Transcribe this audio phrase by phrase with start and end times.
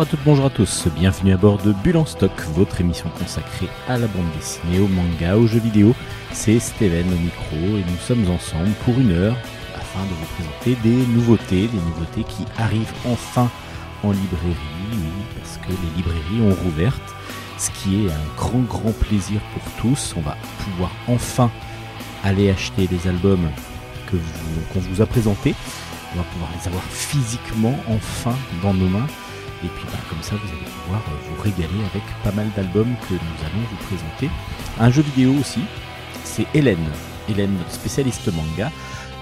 [0.00, 3.10] Bonjour à toutes, bonjour à tous, bienvenue à bord de Bulle en stock, votre émission
[3.18, 5.94] consacrée à la bande dessinée, au manga, aux jeux vidéo.
[6.32, 9.36] C'est Steven au micro et nous sommes ensemble pour une heure
[9.76, 13.50] afin de vous présenter des nouveautés, des nouveautés qui arrivent enfin
[14.02, 14.56] en librairie,
[14.90, 16.96] oui, parce que les librairies ont rouvert,
[17.58, 20.14] ce qui est un grand grand plaisir pour tous.
[20.16, 21.50] On va pouvoir enfin
[22.24, 23.50] aller acheter les albums
[24.10, 25.54] qu'on vous a présentés.
[26.14, 29.06] On va pouvoir les avoir physiquement enfin dans nos mains.
[29.64, 32.94] Et puis bah, comme ça, vous allez pouvoir euh, vous régaler avec pas mal d'albums
[33.08, 34.30] que nous allons vous présenter.
[34.78, 35.60] Un jeu vidéo aussi,
[36.24, 36.88] c'est Hélène.
[37.28, 38.70] Hélène, spécialiste manga,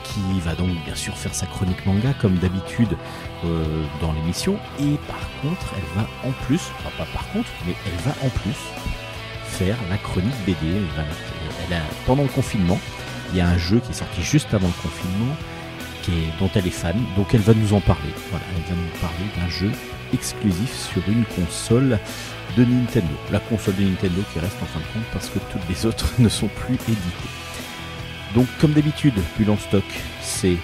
[0.04, 2.96] qui va donc bien sûr faire sa chronique manga comme d'habitude
[3.44, 4.56] euh, dans l'émission.
[4.80, 8.28] Et par contre, elle va en plus, enfin pas par contre, mais elle va en
[8.30, 8.56] plus
[9.44, 10.56] faire la chronique BD.
[10.62, 11.02] Elle va-
[11.66, 12.78] elle a- pendant le confinement,
[13.32, 15.34] il y a un jeu qui est sorti juste avant le confinement,
[16.40, 18.08] dont elle est fan, donc elle va nous en parler.
[18.30, 19.70] Voilà, elle va nous parler d'un jeu
[20.12, 21.98] exclusif sur une console
[22.56, 23.14] de Nintendo.
[23.30, 26.12] La console de Nintendo qui reste en fin de compte parce que toutes les autres
[26.18, 27.30] ne sont plus éditées.
[28.34, 29.84] Donc comme d'habitude, Bulle en stock,
[30.20, 30.56] c'est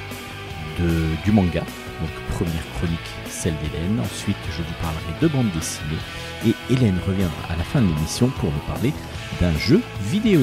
[1.25, 1.61] du manga.
[2.01, 4.01] Donc première chronique, celle d'Hélène.
[4.01, 6.01] Ensuite, je vous parlerai de bande dessinée.
[6.47, 8.93] Et Hélène reviendra à la fin de l'émission pour nous parler
[9.41, 10.41] d'un jeu vidéo.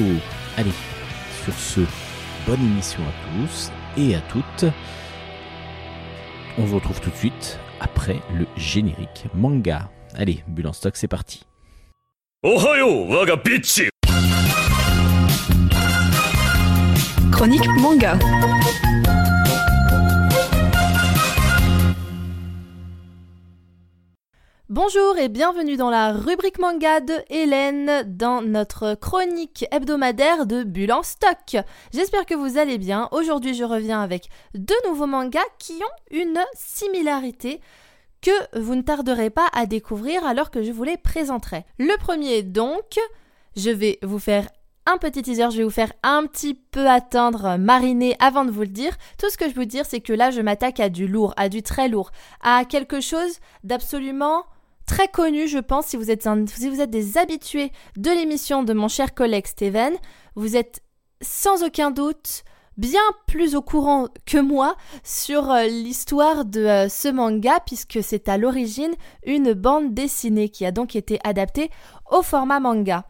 [0.56, 0.72] Allez,
[1.44, 1.80] sur ce,
[2.46, 4.64] bonne émission à tous et à toutes.
[6.58, 9.90] On se retrouve tout de suite après le générique manga.
[10.14, 11.44] Allez, bulle en stock, c'est parti.
[12.44, 13.36] Ohayo, waga
[17.30, 18.18] Chronique manga.
[24.74, 30.92] Bonjour et bienvenue dans la rubrique manga de Hélène dans notre chronique hebdomadaire de Bulle
[30.92, 31.58] en stock.
[31.92, 33.06] J'espère que vous allez bien.
[33.12, 37.60] Aujourd'hui, je reviens avec deux nouveaux mangas qui ont une similarité
[38.22, 41.66] que vous ne tarderez pas à découvrir alors que je vous les présenterai.
[41.78, 42.98] Le premier donc,
[43.54, 44.48] je vais vous faire
[44.86, 48.62] un petit teaser, je vais vous faire un petit peu attendre, mariner avant de vous
[48.62, 48.96] le dire.
[49.18, 51.50] Tout ce que je veux dire, c'est que là, je m'attaque à du lourd, à
[51.50, 54.46] du très lourd, à quelque chose d'absolument
[54.92, 59.46] très connu, je pense, si vous êtes, des habitués de l'émission de mon cher collègue
[59.46, 59.94] Steven.
[60.34, 60.82] Vous êtes
[61.22, 62.44] sans aucun doute
[62.76, 68.28] bien plus au courant que moi sur euh, l'histoire de euh, ce manga, puisque c'est
[68.28, 68.92] à l'origine
[69.24, 71.70] une bande dessinée qui a donc été adaptée
[72.10, 73.06] au format manga.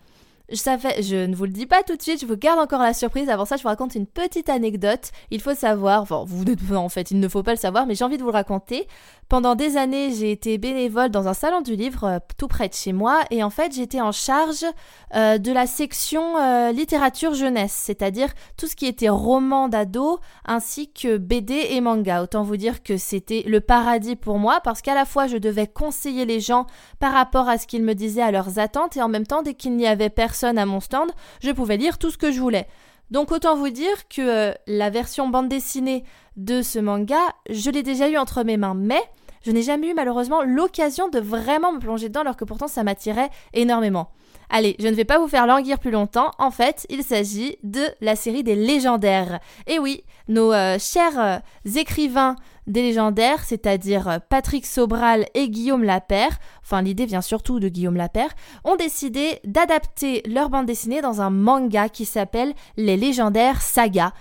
[0.52, 3.30] Je, ne vous le dis pas tout de suite, je vous garde encore la surprise.
[3.30, 5.10] Avant ça, je vous raconte une petite anecdote.
[5.30, 7.94] Il faut savoir, enfin, vous n'êtes en fait, il ne faut pas le savoir, mais
[7.94, 8.86] j'ai envie de vous le raconter.
[9.28, 12.74] Pendant des années, j'ai été bénévole dans un salon du livre euh, tout près de
[12.74, 14.66] chez moi, et en fait, j'étais en charge
[15.14, 20.92] euh, de la section euh, littérature jeunesse, c'est-à-dire tout ce qui était roman d'ado, ainsi
[20.92, 22.22] que BD et manga.
[22.22, 25.66] Autant vous dire que c'était le paradis pour moi, parce qu'à la fois, je devais
[25.66, 26.66] conseiller les gens
[26.98, 29.54] par rapport à ce qu'ils me disaient à leurs attentes, et en même temps, dès
[29.54, 31.10] qu'il n'y avait personne à mon stand,
[31.40, 32.66] je pouvais lire tout ce que je voulais.
[33.10, 36.04] Donc autant vous dire que euh, la version bande dessinée
[36.36, 37.20] de ce manga,
[37.50, 39.02] je l'ai déjà eu entre mes mains, mais
[39.44, 42.84] je n'ai jamais eu malheureusement l'occasion de vraiment me plonger dedans alors que pourtant ça
[42.84, 44.08] m'attirait énormément.
[44.54, 46.30] Allez, je ne vais pas vous faire languir plus longtemps.
[46.38, 49.40] En fait, il s'agit de la série des légendaires.
[49.66, 51.38] Et oui, nos euh, chers euh,
[51.74, 52.36] écrivains
[52.66, 57.96] des légendaires, c'est-à-dire euh, Patrick Sobral et Guillaume Lapère, enfin l'idée vient surtout de Guillaume
[57.96, 58.30] Lapère,
[58.64, 64.12] ont décidé d'adapter leur bande dessinée dans un manga qui s'appelle Les légendaires sagas.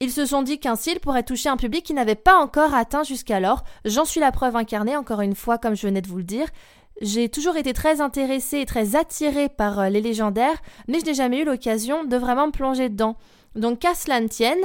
[0.00, 3.02] Ils se sont dit qu'ainsi ils pourraient toucher un public qui n'avait pas encore atteint
[3.02, 3.64] jusqu'alors.
[3.86, 6.48] J'en suis la preuve incarnée, encore une fois, comme je venais de vous le dire.
[7.00, 10.56] J'ai toujours été très intéressée et très attirée par euh, les légendaires,
[10.88, 13.16] mais je n'ai jamais eu l'occasion de vraiment me plonger dedans.
[13.54, 14.64] Donc qu'à cela ne tienne,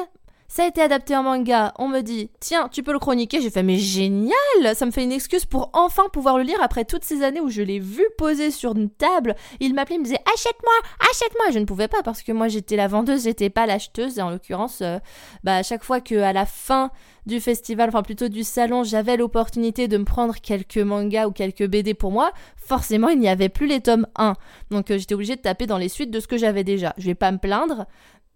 [0.51, 3.49] ça a été adapté en manga, on me dit tiens tu peux le chroniquer, j'ai
[3.49, 4.35] fait mais génial,
[4.75, 7.49] ça me fait une excuse pour enfin pouvoir le lire après toutes ces années où
[7.49, 10.73] je l'ai vu poser sur une table, il m'appelait, il me disait achète-moi,
[11.09, 14.21] achète-moi, je ne pouvais pas parce que moi j'étais la vendeuse, j'étais pas l'acheteuse, et
[14.21, 14.99] en l'occurrence, euh,
[15.45, 16.91] bah à chaque fois que à la fin
[17.25, 21.65] du festival, enfin plutôt du salon, j'avais l'opportunité de me prendre quelques mangas ou quelques
[21.65, 24.33] BD pour moi, forcément il n'y avait plus les tomes 1.
[24.69, 26.93] Donc euh, j'étais obligée de taper dans les suites de ce que j'avais déjà.
[26.97, 27.85] Je vais pas me plaindre,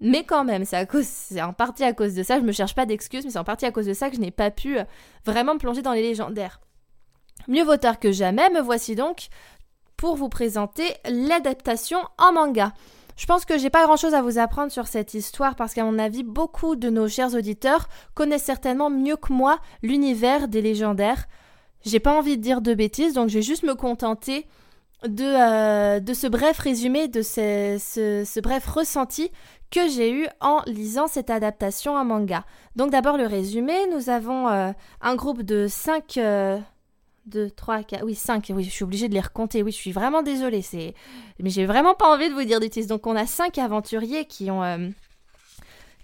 [0.01, 2.39] mais quand même, c'est en partie à cause de ça.
[2.39, 4.21] Je me cherche pas d'excuses, mais c'est en partie à cause de ça que je
[4.21, 4.83] n'ai pas pu euh,
[5.25, 6.59] vraiment me plonger dans les légendaires.
[7.47, 9.27] Mieux vaut tard que jamais, me voici donc
[9.97, 12.73] pour vous présenter l'adaptation en manga.
[13.15, 15.85] Je pense que j'ai pas grand chose à vous apprendre sur cette histoire parce qu'à
[15.85, 21.25] mon avis, beaucoup de nos chers auditeurs connaissent certainement mieux que moi l'univers des légendaires.
[21.85, 24.47] J'ai pas envie de dire de bêtises, donc je vais juste me contenter
[25.07, 29.31] de, euh, ce bref résumé, de ce bref ressenti
[29.75, 32.45] que j'ai eu en lisant cette adaptation en manga.
[32.77, 36.17] Donc d'abord le résumé, nous avons euh, un groupe de 5
[37.25, 38.51] 2, 3, 4, oui, 5.
[38.55, 39.63] Oui, je suis obligée de les recompter.
[39.63, 40.63] Oui, je suis vraiment désolée.
[41.39, 42.87] Mais j'ai vraiment pas envie de vous dire bêtises.
[42.87, 44.89] Donc, on a 5 aventuriers qui ont, euh,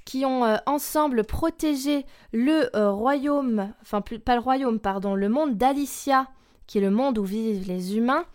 [0.03, 6.27] qui ont euh, ensemble protégé le royaume, enfin, pas le royaume, pardon, le monde d'Alicia,
[6.65, 8.25] qui est le monde où vivent les humains,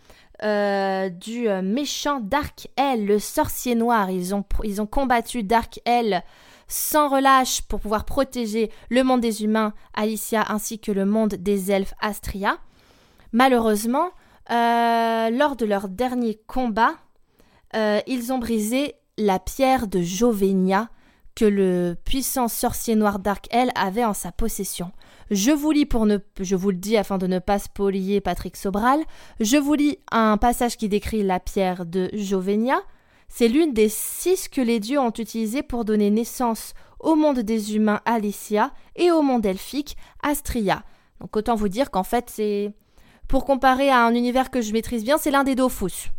[0.41, 4.09] du méchant Dark L, le sorcier noir.
[4.11, 6.23] Ils ont, combattu Dark L
[6.67, 11.71] sans relâche pour pouvoir protéger le monde des humains, Alicia, ainsi que le monde des
[11.71, 12.57] elfes, Astria.
[13.31, 14.09] Malheureusement,
[14.51, 16.93] euh, lors de leur dernier combat,
[17.75, 20.89] euh, ils ont brisé la pierre de Jovenia
[21.35, 24.91] que le puissant sorcier noir Dark Hell avait en sa possession.
[25.29, 25.87] Je vous lis
[26.39, 29.01] je vous le dis afin de ne pas spolier Patrick Sobral,
[29.41, 32.79] je vous lis un passage qui décrit la pierre de Jovenia.
[33.27, 37.75] C'est l'une des six que les dieux ont utilisées pour donner naissance au monde des
[37.75, 40.83] humains Alicia et au monde elfique Astria.
[41.19, 42.71] Donc autant vous dire qu'en fait c'est
[43.27, 46.11] pour comparer à un univers que je maîtrise bien, c'est l'un des Dofus.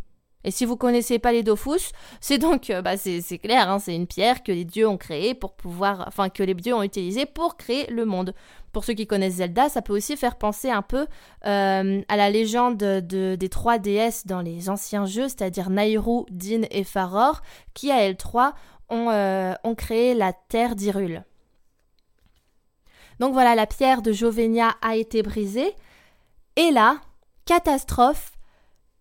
[0.45, 1.91] Et si vous connaissez pas les Dofus,
[2.21, 5.33] c'est donc, euh, bah c'est clair, hein, c'est une pierre que les dieux ont créée
[5.33, 8.33] pour pouvoir, enfin que les dieux ont utilisée pour créer le monde.
[8.71, 11.07] Pour ceux qui connaissent Zelda, ça peut aussi faire penser un peu
[11.45, 16.61] euh, à la légende de, des trois déesses dans les anciens jeux, c'est-à-dire Nairu, Din
[16.69, 17.41] et Faror,
[17.73, 18.53] qui à elles trois
[18.89, 21.23] ont, euh, créé la terre d'Irule.
[23.19, 25.73] Donc voilà, la pierre de Jovenia a été brisée.
[26.55, 26.97] Et là,
[27.45, 28.33] catastrophe,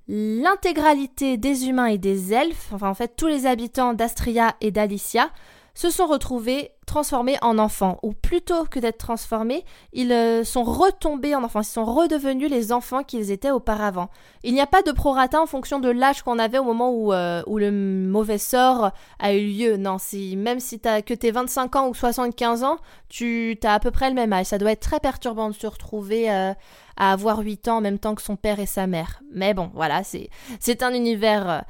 [0.08, 5.30] l'intégralité des humains et des elfes, enfin en fait tous les habitants d'Astria et d'Alicia,
[5.78, 11.36] se sont retrouvés transformés en enfants, ou plutôt que d'être transformés, ils euh, sont retombés
[11.36, 14.10] en enfants, ils sont redevenus les enfants qu'ils étaient auparavant.
[14.42, 17.12] Il n'y a pas de prorata en fonction de l'âge qu'on avait au moment où,
[17.12, 18.90] euh, où le mauvais sort
[19.20, 19.76] a eu lieu.
[19.76, 19.98] Non,
[20.36, 22.78] même si as, que tu 25 ans ou 75 ans,
[23.08, 24.46] tu as à peu près le même âge.
[24.46, 26.54] Ça doit être très perturbant de se retrouver euh,
[26.96, 29.22] à avoir 8 ans en même temps que son père et sa mère.
[29.32, 31.62] Mais bon, voilà, c'est un univers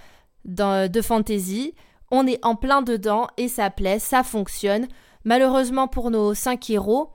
[0.46, 1.74] de fantaisie.
[2.10, 4.88] On est en plein dedans et ça plaît, ça fonctionne.
[5.24, 7.10] Malheureusement pour nos cinq héros,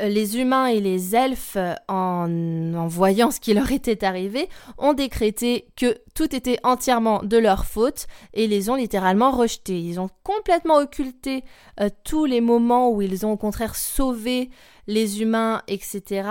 [0.00, 1.56] euh, les humains et les elfes,
[1.88, 4.48] en, voyant ce qui leur était arrivé,
[4.78, 9.80] ont décrété que tout était entièrement de leur faute et les ont littéralement rejetés.
[9.80, 11.44] Ils ont complètement occulté
[11.80, 14.50] euh, tous les moments où ils ont au contraire sauvé
[14.86, 16.28] les humains, etc.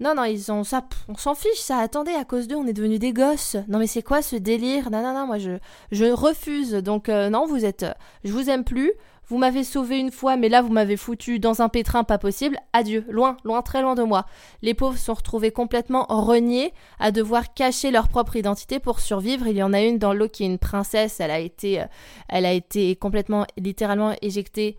[0.00, 1.78] Non, non, ils ont ça, on s'en fiche, ça.
[1.78, 3.56] Attendez, à cause d'eux, on est devenus des gosses.
[3.68, 4.90] Non, mais c'est quoi ce délire?
[4.90, 6.72] Non, non, non, moi je, refuse.
[6.72, 7.86] Donc, euh, non, vous êtes,
[8.24, 8.92] je vous aime plus.
[9.28, 12.58] Vous m'avez sauvé une fois, mais là vous m'avez foutu dans un pétrin pas possible.
[12.74, 14.26] Adieu, loin, loin, très loin de moi.
[14.60, 19.46] Les pauvres sont retrouvés complètement reniés à devoir cacher leur propre identité pour survivre.
[19.46, 21.20] Il y en a une dans l'eau qui est une princesse.
[21.20, 21.86] Elle a été, euh,
[22.28, 24.76] elle a été complètement, littéralement éjectée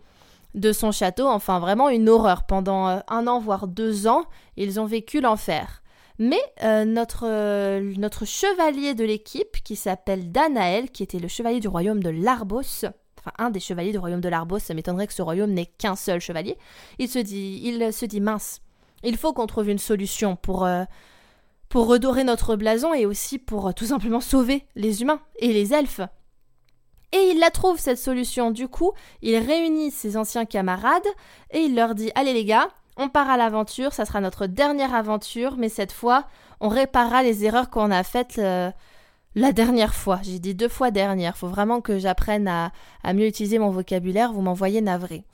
[0.56, 2.44] de son château, enfin vraiment une horreur.
[2.46, 4.24] Pendant euh, un an, voire deux ans,
[4.56, 5.82] ils ont vécu l'enfer.
[6.18, 11.60] Mais euh, notre, euh, notre chevalier de l'équipe, qui s'appelle Danaël, qui était le chevalier
[11.60, 12.86] du royaume de Larbos,
[13.18, 15.94] enfin un des chevaliers du royaume de Larbos, ça m'étonnerait que ce royaume n'ait qu'un
[15.94, 16.56] seul chevalier,
[16.98, 18.62] il se dit, il se dit mince,
[19.04, 20.66] il faut qu'on trouve une solution pour,
[21.68, 26.00] pour redorer notre blason et aussi pour tout simplement sauver les humains et les elfes.
[27.12, 28.50] Et il la trouve cette solution.
[28.50, 31.06] Du coup, il réunit ses anciens camarades
[31.50, 34.94] et il leur dit Allez les gars, on part à l'aventure, ça sera notre dernière
[34.94, 36.26] aventure, mais cette fois,
[36.60, 38.70] on réparera les erreurs qu'on a faites euh,
[39.34, 40.20] la dernière fois.
[40.22, 41.36] J'ai dit deux fois dernière.
[41.36, 42.72] Faut vraiment que j'apprenne à,
[43.12, 44.32] mieux utiliser mon vocabulaire.
[44.32, 45.24] Vous m'envoyez navré.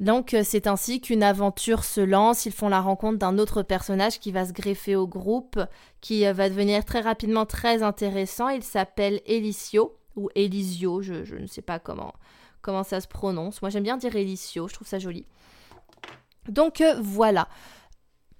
[0.00, 4.18] Donc euh, c'est ainsi qu'une aventure se lance, ils font la rencontre d'un autre personnage
[4.18, 5.60] qui va se greffer au groupe,
[6.00, 11.46] qui euh, va devenir très rapidement très intéressant, il s'appelle Elicio ou Elisio, je, ne
[11.46, 12.14] sais pas comment,
[12.60, 13.62] comment ça se prononce.
[13.62, 15.26] Moi j'aime bien dire Elisio, je trouve ça joli.
[16.48, 17.48] Donc euh, voilà.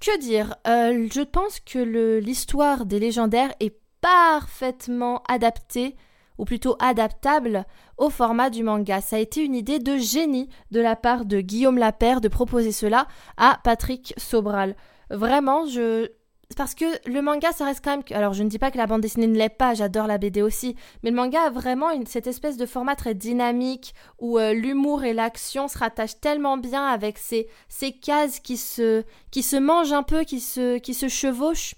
[0.01, 0.57] Que dire?
[0.67, 5.97] Euh, Je pense que l'histoire des légendaires est parfaitement adaptée,
[6.39, 7.65] ou plutôt adaptable,
[7.99, 9.01] au format du manga.
[9.01, 12.73] Ça a été une idée de génie de la part de Guillaume Lapère de proposer
[12.73, 14.75] cela à Patrick Sobral.
[15.11, 16.09] Vraiment, je,
[16.57, 18.03] parce que le manga, ça reste quand même.
[18.11, 20.43] Alors, je ne dis pas que la bande dessinée ne l'est pas, j'adore la BD
[20.43, 25.05] aussi, mais le manga a vraiment cette espèce de format très dynamique où euh, l'humour
[25.05, 29.93] et l'action se rattachent tellement bien avec ces, ces cases qui se, qui se mangent
[29.93, 31.75] un peu, qui se, qui se chevauchent.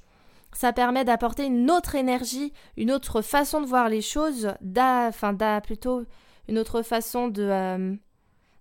[0.53, 6.05] Ça permet d'apporter une autre énergie, une autre façon de voir les choses, enfin, plutôt
[6.49, 7.43] une autre façon de.
[7.43, 7.97] Euh,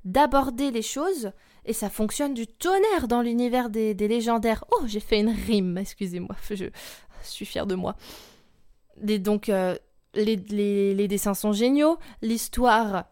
[0.06, 1.32] d'aborder les choses
[1.66, 4.66] et ça fonctionne du tonnerre dans l'univers des, légendaires.
[4.72, 6.66] Oh, j'ai fait une rime, excusez-moi, je,
[7.24, 7.96] suis fière de moi.
[8.98, 9.76] donc, euh,
[10.14, 13.06] les, dessins sont géniaux, l'histoire,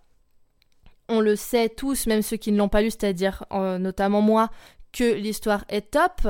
[1.07, 4.49] on le sait tous, même ceux qui ne l'ont pas lu, c'est-à-dire euh, notamment moi,
[4.91, 6.27] que l'histoire est top.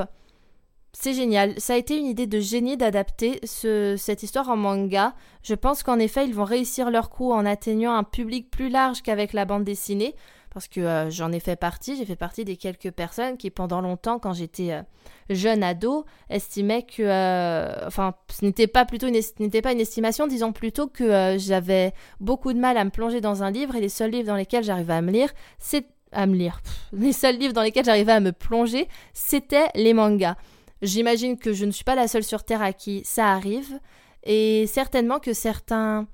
[0.92, 1.58] c'est génial.
[1.60, 5.14] Ça a été une idée de génie d'adapter ce, cette histoire en manga.
[5.42, 9.02] Je pense qu'en effet, ils vont réussir leur coup en atteignant un public plus large
[9.02, 10.14] qu'avec la bande dessinée.
[10.52, 13.80] Parce que euh, j'en ai fait partie, j'ai fait partie des quelques personnes qui, pendant
[13.80, 14.82] longtemps, quand j'étais euh,
[15.30, 17.02] jeune ado, estimaient que.
[17.02, 21.94] euh, enfin, ce n'était pas plutôt une, n'était pas une estimation, disons plutôt que j'avais
[22.20, 24.64] beaucoup de mal à me plonger dans un livre et les seuls livres dans lesquels
[24.64, 25.86] j'arrivais à me lire, c'est.
[26.12, 26.60] à me lire.
[26.92, 30.36] Les seuls livres dans lesquels j'arrivais à me plonger, c'était les mangas.
[30.82, 33.80] J'imagine que je ne suis pas la seule sur Terre à qui ça arrive,
[34.24, 36.06] et certainement que certains,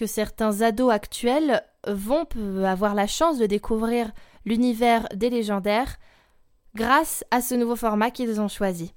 [0.00, 2.26] que certains ados actuels vont
[2.64, 4.12] avoir la chance de découvrir
[4.46, 5.98] l'univers des légendaires
[6.74, 8.94] grâce à ce nouveau format qu'ils ont choisi.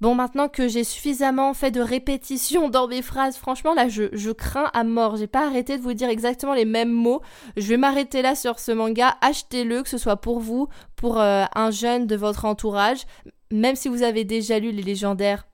[0.00, 4.30] Bon, maintenant que j'ai suffisamment fait de répétitions dans mes phrases, franchement, là, je, je
[4.30, 5.16] crains à mort.
[5.16, 7.20] J'ai pas arrêté de vous dire exactement les mêmes mots.
[7.58, 9.18] Je vais m'arrêter là sur ce manga.
[9.20, 13.04] Achetez-le, que ce soit pour vous, pour euh, un jeune de votre entourage.
[13.52, 15.44] Même si vous avez déjà lu les légendaires,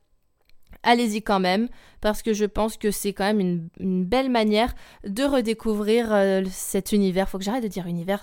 [0.86, 1.68] allez-y quand même,
[2.00, 4.74] parce que je pense que c'est quand même une, belle manière
[5.04, 7.28] de redécouvrir euh, cet univers.
[7.28, 8.22] Faut que j'arrête de dire univers,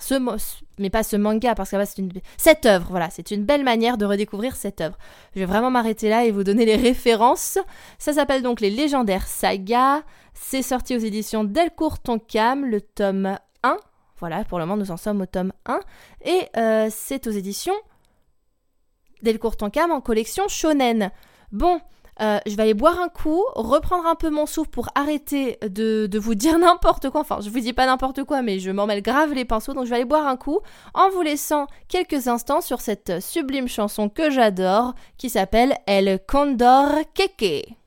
[0.78, 2.86] mais pas ce manga, parce que c'est une cette œuvre.
[2.90, 4.98] Voilà, c'est une belle manière de redécouvrir cette œuvre.
[5.34, 7.58] Je vais vraiment m'arrêter là et vous donner les références.
[7.98, 10.02] Ça s'appelle donc les légendaires sagas.
[10.32, 13.76] C'est sorti aux éditions Delcourt Tonkam, le tome 1.
[14.18, 15.80] Voilà, pour le moment, nous en sommes au tome 1.
[16.24, 17.74] Et euh, c'est aux éditions
[19.22, 21.10] Delcourt Tonkam en collection shonen.
[21.52, 21.80] Bon,
[22.20, 26.08] euh, je vais aller boire un coup, reprendre un peu mon souffle pour arrêter de,
[26.18, 27.20] vous dire n'importe quoi.
[27.20, 29.74] Enfin, je vous dis pas n'importe quoi, mais je m'en mêle grave les pinceaux.
[29.74, 30.60] Donc, je vais aller boire un coup
[30.94, 36.90] en vous laissant quelques instants sur cette sublime chanson que j'adore qui s'appelle El Condor
[37.14, 37.83] Keke.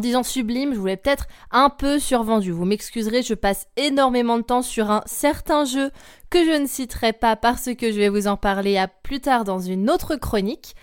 [0.00, 2.52] En disant sublime, je voulais peut-être un peu survendu.
[2.52, 5.90] Vous m'excuserez, je passe énormément de temps sur un certain jeu
[6.30, 9.44] que je ne citerai pas parce que je vais vous en parler à plus tard
[9.44, 10.74] dans une autre chronique.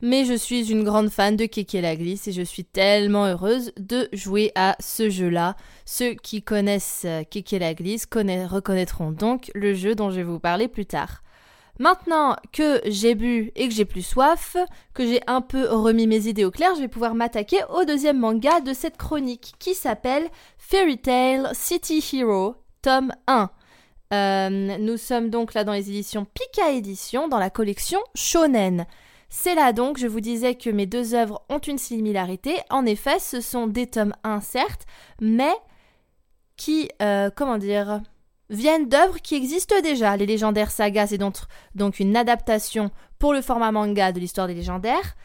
[0.00, 3.72] Mais je suis une grande fan de Keke la glisse et je suis tellement heureuse
[3.78, 5.54] de jouer à ce jeu-là.
[5.84, 10.22] Ceux qui connaissent euh, Keke la glisse connaît- reconnaîtront donc le jeu dont je vais
[10.22, 11.22] vous parler plus tard.
[11.78, 14.56] Maintenant que j'ai bu et que j'ai plus soif,
[14.94, 18.18] que j'ai un peu remis mes idées au clair, je vais pouvoir m'attaquer au deuxième
[18.18, 20.28] manga de cette chronique qui s'appelle
[20.58, 23.50] Fairy Tail City Hero, tome 1.
[24.12, 28.86] Euh, nous sommes donc là dans les éditions Pika Édition, dans la collection Shonen.
[29.28, 32.56] C'est là donc, je vous disais que mes deux œuvres ont une similarité.
[32.70, 34.86] En effet, ce sont des tomes 1 certes,
[35.20, 35.52] mais
[36.56, 38.00] qui, euh, comment dire,
[38.50, 40.16] viennent d'œuvres qui existent déjà.
[40.16, 41.36] Les légendaires sagas, c'est donc,
[41.74, 45.16] donc une adaptation pour le format manga de l'histoire des légendaires.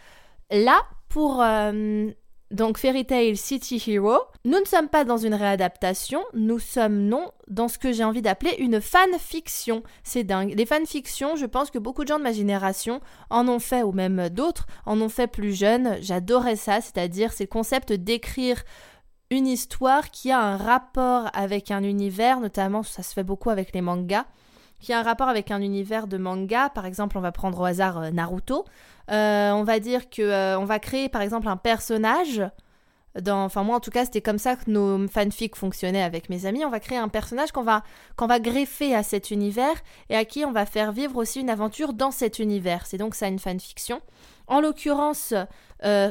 [0.49, 2.09] Là, pour euh,
[2.51, 7.31] donc Fairy Tail City Hero, nous ne sommes pas dans une réadaptation, nous sommes non
[7.47, 9.83] dans ce que j'ai envie d'appeler une fanfiction.
[10.03, 10.53] C'est dingue.
[10.57, 12.99] Les fanfictions, je pense que beaucoup de gens de ma génération
[13.29, 15.97] en ont fait, ou même d'autres en ont fait plus jeunes.
[16.01, 18.63] J'adorais ça, c'est-à-dire c'est le concept d'écrire
[19.31, 23.73] une histoire qui a un rapport avec un univers, notamment ça se fait beaucoup avec
[23.73, 24.25] les mangas,
[24.81, 26.69] qui a un rapport avec un univers de manga.
[26.69, 28.65] Par exemple, on va prendre au hasard euh, Naruto.
[29.09, 32.43] Euh, on va dire que euh, on va créer par exemple un personnage.
[33.27, 36.63] Enfin moi en tout cas c'était comme ça que nos fanfics fonctionnaient avec mes amis.
[36.63, 39.75] On va créer un personnage qu'on va greffer à cet univers
[40.09, 42.85] et à qui on va faire vivre aussi une aventure dans cet univers.
[42.85, 43.99] C'est donc ça une fanfiction.
[44.47, 45.33] En l'occurrence,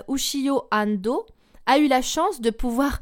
[0.09, 1.25] Ushio Ando
[1.71, 3.01] a eu la chance de pouvoir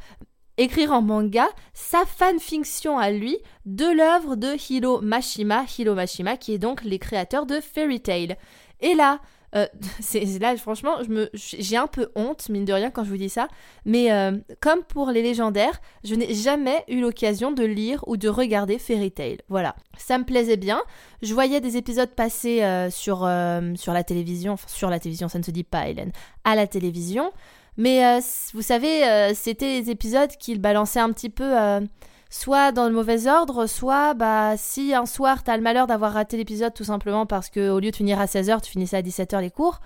[0.58, 6.52] écrire en manga sa fanfiction à lui de l'œuvre de Hiro Mashima, Hiro Mashima qui
[6.52, 8.36] est donc les créateurs de Fairy Tail.
[8.80, 9.20] Et là,
[9.56, 9.66] euh,
[10.40, 10.96] là franchement,
[11.32, 13.48] j'ai un peu honte mine de rien quand je vous dis ça,
[13.86, 18.28] mais euh, comme pour les légendaires, je n'ai jamais eu l'occasion de lire ou de
[18.28, 19.38] regarder Fairy Tail.
[19.48, 20.82] Voilà, ça me plaisait bien.
[21.22, 25.44] Je voyais des épisodes passer euh, sur la télévision, enfin sur la télévision, ça ne
[25.44, 26.12] se dit pas, Hélène,
[26.44, 27.32] à la télévision.
[27.78, 28.20] Mais euh,
[28.54, 31.80] vous savez, euh, c'était des épisodes qu'il balançait un petit peu euh,
[32.28, 36.36] soit dans le mauvais ordre, soit bah si un soir t'as le malheur d'avoir raté
[36.36, 39.40] l'épisode tout simplement parce que au lieu de finir à 16h, tu finissais à 17h
[39.40, 39.78] les cours,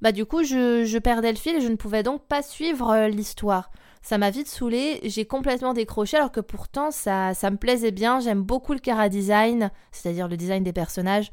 [0.00, 3.72] bah du coup je, perdais le fil et je ne pouvais donc pas suivre l'histoire.
[4.00, 8.20] Ça m'a vite saoulé, j'ai complètement décroché alors que pourtant ça, ça me plaisait bien,
[8.20, 11.32] j'aime beaucoup le cara design, c'est-à-dire le design des personnages.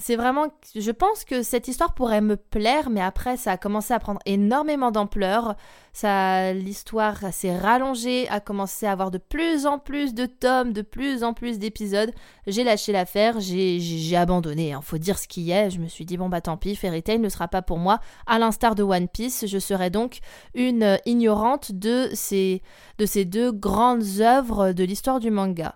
[0.00, 3.92] C'est vraiment, je pense que cette histoire pourrait me plaire, mais après ça a commencé
[3.92, 5.56] à prendre énormément d'ampleur.
[5.92, 10.82] Ça, l'histoire s'est rallongée, a commencé à avoir de plus en plus de tomes, de
[10.82, 12.12] plus en plus d'épisodes.
[12.46, 14.68] J'ai lâché l'affaire, j'ai, abandonné.
[14.68, 14.80] Il hein.
[14.82, 15.70] faut dire ce qui est.
[15.70, 17.98] Je me suis dit bon bah tant pis, Fairy Tail ne sera pas pour moi.
[18.28, 20.20] À l'instar de One Piece, je serai donc
[20.54, 22.62] une ignorante de ces,
[22.98, 25.74] de ces deux grandes œuvres de l'histoire du manga.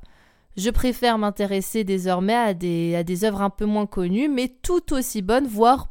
[0.56, 5.46] Je préfère m'intéresser désormais à des, œuvres un peu moins connues, mais tout aussi bonnes,
[5.46, 5.90] voire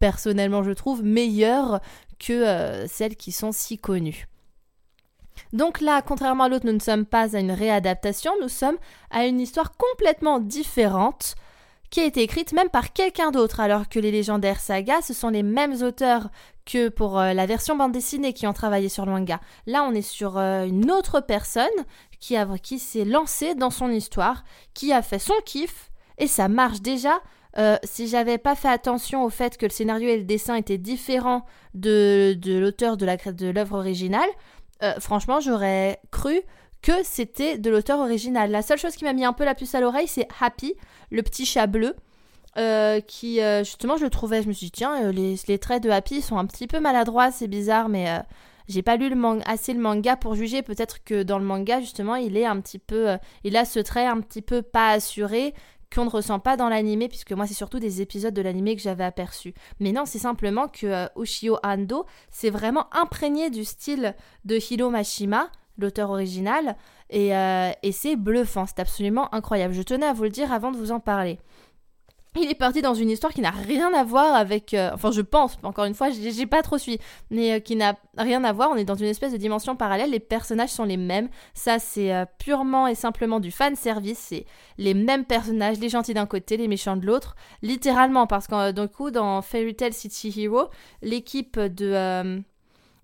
[0.00, 1.80] personnellement je trouve meilleures
[2.18, 4.26] que euh, celles qui sont si connues.
[5.52, 8.78] Donc là, contrairement à l'autre, nous ne sommes pas à une réadaptation, nous sommes
[9.10, 11.36] à une histoire complètement différente
[11.90, 15.28] qui a été écrite même par quelqu'un d'autre, alors que les légendaires sagas, ce sont
[15.28, 16.28] les mêmes auteurs
[16.66, 19.12] que pour euh, la version bande dessinée qui ont travaillé sur le.
[19.66, 21.68] Là, on est sur euh, une autre personne
[22.26, 26.80] qui, qui s'est lancée dans son histoire, qui a fait son kiff, et ça marche
[26.80, 27.20] déjà.
[27.56, 30.78] Euh, si j'avais pas fait attention au fait que le scénario et le dessin étaient
[30.78, 34.28] différents de, de l'auteur de, la, de l'œuvre originale,
[35.00, 36.42] franchement, j'aurais cru
[36.84, 38.50] que c'était de l'auteur original.
[38.50, 40.74] La seule chose qui m'a mis un peu la puce à l'oreille, c'est Happy,
[41.10, 41.96] le petit chat bleu.
[42.56, 45.82] Euh, qui euh, justement je le trouvais, je me suis dit tiens euh, les, traits
[45.82, 48.06] de Happy sont un petit peu maladroits, c'est bizarre mais
[48.68, 49.12] j'ai pas lu
[49.46, 52.78] assez le manga pour juger, peut-être que dans le manga justement il est un petit
[52.78, 55.54] peu il a ce trait un petit peu pas assuré
[55.94, 58.82] qu'on ne ressent pas dans l'animé puisque moi c'est surtout des épisodes de l'animé que
[58.82, 59.54] j'avais aperçus.
[59.80, 65.50] Mais non, c'est simplement que Ushio Ando c'est vraiment imprégné du style de Hiro Mashima
[65.78, 66.76] l'auteur original,
[67.12, 69.74] euh, et, c'est bluffant, c'est absolument incroyable.
[69.74, 71.38] Je tenais à vous le dire avant de vous en parler.
[72.36, 74.74] Il est parti dans une histoire qui n'a rien à voir avec.
[74.74, 76.98] Euh, enfin, je pense, encore une fois, j'ai pas trop suivi,
[77.30, 78.70] mais euh, qui n'a rien à voir.
[78.70, 80.10] On est dans une espèce de dimension parallèle.
[80.10, 81.28] Les personnages sont les mêmes.
[81.54, 84.18] Ça, c'est purement et simplement du fan service.
[84.18, 84.46] C'est
[84.78, 87.36] les mêmes personnages, les gentils d'un côté, les méchants de l'autre.
[87.62, 90.70] Littéralement, parce que d'un coup, dans Fairy Tail City Hero,
[91.02, 92.42] l'équipe de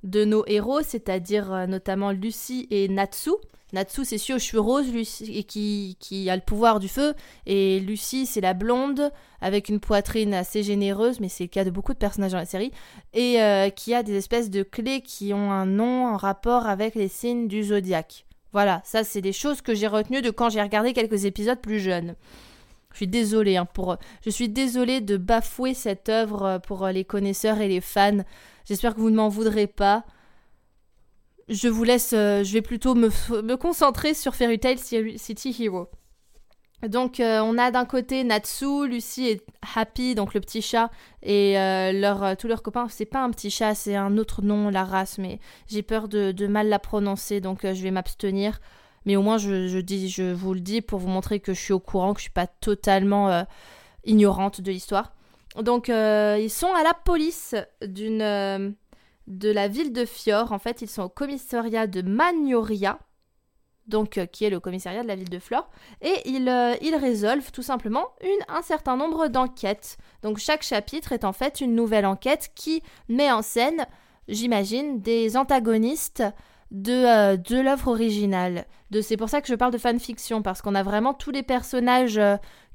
[0.03, 3.31] de nos héros, c'est-à-dire euh, notamment Lucie et Natsu.
[3.73, 7.15] Natsu, c'est aux cheveux roses Lucie, et qui, a le pouvoir du feu.
[7.47, 11.71] Et Lucie, c'est la blonde, avec une poitrine assez généreuse, mais c'est le cas de
[11.71, 12.73] beaucoup de personnages dans la série.
[13.15, 16.95] Et euh, qui a des espèces de clés qui ont un nom en rapport avec
[16.95, 18.27] les signes du zodiaque.
[18.53, 21.79] Voilà, ça, c'est des choses que j'ai retenues de quand j'ai regardé quelques épisodes plus
[21.79, 22.17] jeunes.
[22.93, 27.61] Je suis désolée hein, pour, je suis désolée de bafouer cette œuvre pour les connaisseurs
[27.61, 28.25] et les fans.
[28.65, 30.05] J'espère que vous ne m'en voudrez pas.
[31.49, 33.09] Je vous laisse, euh, je vais plutôt me,
[33.43, 35.89] me, concentrer sur Fairy Tail City Hero.
[36.87, 39.43] Donc euh, on a d'un côté Natsu, Lucie et
[39.75, 40.91] Happy, donc le petit chat,
[41.23, 42.87] et euh, leur, tous leurs copains.
[42.89, 46.31] C'est pas un petit chat, c'est un autre nom, la race, mais j'ai peur de,
[46.31, 48.61] de, mal la prononcer, donc je vais m'abstenir.
[49.05, 51.61] Mais au moins je, je, dis, je vous le dis pour vous montrer que je
[51.61, 53.45] suis au courant, que je suis pas totalement
[54.05, 55.13] ignorante de l'histoire.
[55.57, 58.71] Donc euh, ils sont à la police d'une euh,
[59.27, 60.53] de la ville de Fior.
[60.53, 62.99] En fait, ils sont au commissariat de Magnoria,
[63.87, 65.69] donc euh, qui est le commissariat de la ville de Flore,
[66.03, 69.99] et ils, ils résolvent tout simplement une, un certain nombre d'enquêtes.
[70.23, 73.87] Donc chaque chapitre est en fait une nouvelle enquête qui met en scène,
[74.29, 76.23] j'imagine, des antagonistes
[76.71, 78.67] de, de l'œuvre originale.
[79.03, 82.21] C'est pour ça que je parle de fanfiction, parce qu'on a vraiment tous les personnages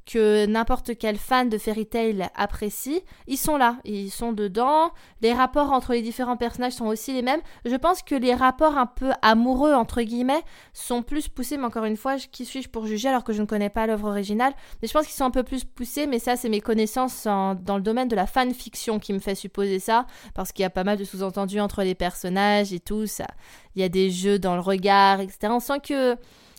[0.06, 4.92] que n'importe quel fan de Fairy Tail apprécie, ils sont là, ils sont dedans.
[5.22, 7.42] Les rapports entre les différents personnages sont aussi les mêmes.
[7.66, 11.86] Je pense que les rapports un peu amoureux entre guillemets sont plus poussés, mais encore
[11.86, 14.54] une fois, qui suis-je pour juger alors que je ne connais pas l'œuvre originale?
[14.82, 17.76] Mais je pense qu'ils sont un peu plus poussés, mais ça c'est mes connaissances dans
[17.76, 20.84] le domaine de la fanfiction qui me fait supposer ça, parce qu'il y a pas
[20.84, 23.28] mal de sous-entendus entre les personnages et tout ça.
[23.76, 25.48] Il y a des jeux dans le regard, etc.
[25.50, 26.16] On sent que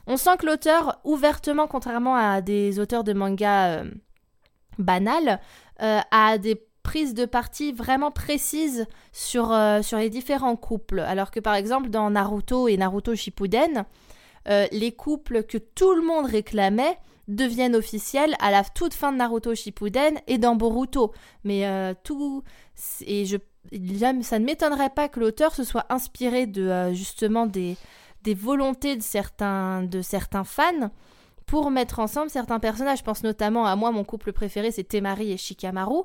[0.07, 3.91] on sent que l'auteur, ouvertement, contrairement à des auteurs de manga euh,
[4.79, 5.41] banals,
[5.83, 11.01] euh, a des prises de parti vraiment précises sur, euh, sur les différents couples.
[11.01, 13.85] Alors que par exemple dans Naruto et Naruto Shippuden,
[14.71, 19.57] les couples que tout le monde réclamait deviennent officiels à la toute fin de Naruto
[19.57, 21.13] Shippuden et dans Boruto.
[21.43, 21.67] Mais
[22.05, 22.45] tout
[23.05, 23.39] et je
[24.23, 27.77] ça ne m'étonnerait pas que l'auteur se soit inspiré de justement des
[28.27, 30.91] des volontés de certains, de certains fans
[31.47, 32.99] pour mettre ensemble certains personnages.
[32.99, 36.03] Je pense notamment à moi, mon couple préféré, c'est Temari et Shikamaru.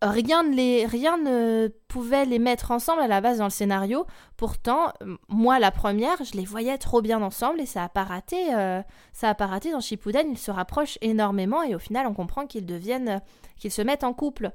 [0.00, 4.06] rien ne, les, rien ne pouvait les mettre ensemble à la base dans le scénario.
[4.36, 4.92] Pourtant,
[5.28, 8.54] moi, la première, je les voyais trop bien ensemble et ça a pas raté.
[8.54, 8.80] euh,
[9.12, 10.30] ça a pas raté dans Shippuden.
[10.30, 13.20] Ils se rapprochent énormément et au final, on comprend qu'ils deviennent,
[13.56, 14.52] qu'ils se mettent en couple.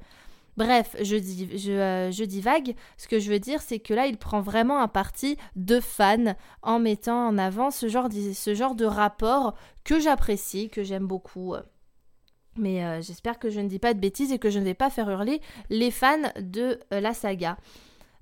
[0.56, 2.76] Bref, je, dis, euh, je divague.
[2.96, 6.36] Ce que je veux dire, c'est que là, il prend vraiment un parti de fan
[6.62, 11.54] en mettant en avant ce genre, de- rapport que j'apprécie, que j'aime beaucoup.
[12.56, 14.74] Mais euh, j'espère que je ne dis pas de bêtises et que je ne vais
[14.74, 15.40] pas faire hurler
[15.70, 17.56] les fans de euh, la saga.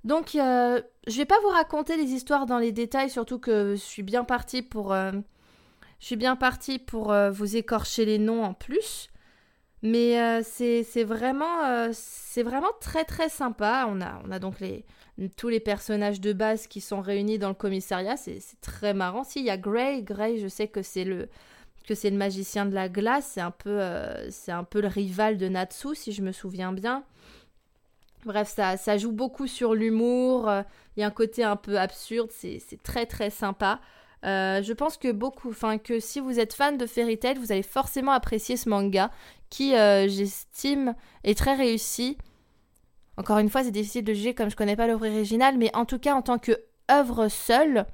[0.03, 3.81] Donc, euh, je vais pas vous raconter les histoires dans les détails, surtout que je
[3.81, 5.21] suis bien partie pour, je
[5.99, 9.09] suis bien partie pour vous écorcher les noms en plus.
[9.83, 11.91] Mais euh, c'est vraiment, euh,
[12.37, 13.85] vraiment très très sympa.
[13.89, 14.85] On a, on a donc les,
[15.35, 18.15] tous les personnages de base qui sont réunis dans le commissariat.
[18.15, 19.25] C'est très marrant.
[19.25, 20.01] Si, il y a Gray.
[20.01, 21.27] Gray, je sais que c'est le,
[21.85, 23.31] que c'est le magicien de la glace.
[23.33, 26.71] C'est un, peu, euh, c'est un peu le rival de Natsu, si je me souviens
[26.71, 27.03] bien.
[28.23, 30.49] Bref, ça, ça joue beaucoup sur l'humour.
[30.95, 32.29] Il y a un côté un peu absurde.
[32.31, 33.81] C'est très très sympa.
[34.23, 37.63] Je pense que beaucoup, enfin que si vous êtes fan de Fairy Tail, vous allez
[37.63, 39.11] forcément apprécier ce manga
[39.53, 42.17] qui, euh, j'estime, est très réussi.
[43.17, 45.85] Encore une fois, c'est difficile de juger comme je connais pas l'œuvre originale, mais en
[45.85, 46.57] tout cas en tant que
[46.89, 47.85] œuvre seule,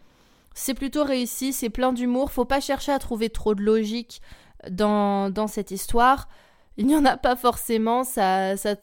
[0.54, 2.32] c'est plutôt réussi, c'est plein d'humour.
[2.32, 4.22] Faut pas chercher à trouver trop de logique
[4.70, 6.30] dans, dans cette histoire.
[6.78, 8.76] Il n'y en a pas forcément, ça, ça,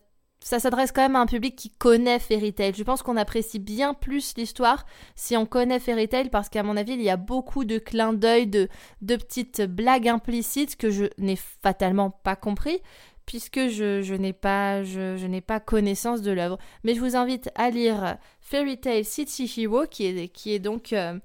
[0.46, 2.72] ça s'adresse quand même à un public qui connaît Fairy Tail.
[2.72, 6.76] Je pense qu'on apprécie bien plus l'histoire si on connaît Fairy Tail parce qu'à mon
[6.76, 8.68] avis, il y a beaucoup de clins d'œil, de,
[9.02, 12.78] petites blagues implicites que je n'ai fatalement pas compris
[13.26, 16.58] puisque je, n'ai pas, connaissance de l'œuvre.
[16.84, 20.92] Mais je vous invite à lire Fairy Tail City Hero qui est, qui est donc
[20.92, 21.18] euh,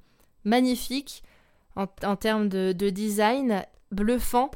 [0.46, 1.22] magnifique
[1.76, 4.50] en, termes de design, bluffant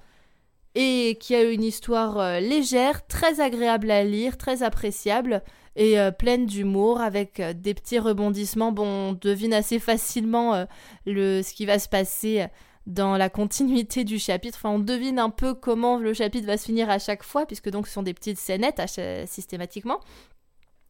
[0.75, 5.41] et qui a une histoire euh, légère, très agréable à lire, très appréciable
[5.77, 8.73] et euh, pleine d'humour avec euh, des petits rebondissements.
[8.73, 10.65] Bon, on devine assez facilement
[11.05, 12.45] le, ce qui va se passer
[12.85, 14.59] dans la continuité du chapitre.
[14.59, 17.69] Enfin, on devine un peu comment le chapitre va se finir à chaque fois, puisque
[17.69, 18.81] donc ce sont des petites scénettes
[19.25, 20.01] systématiquement.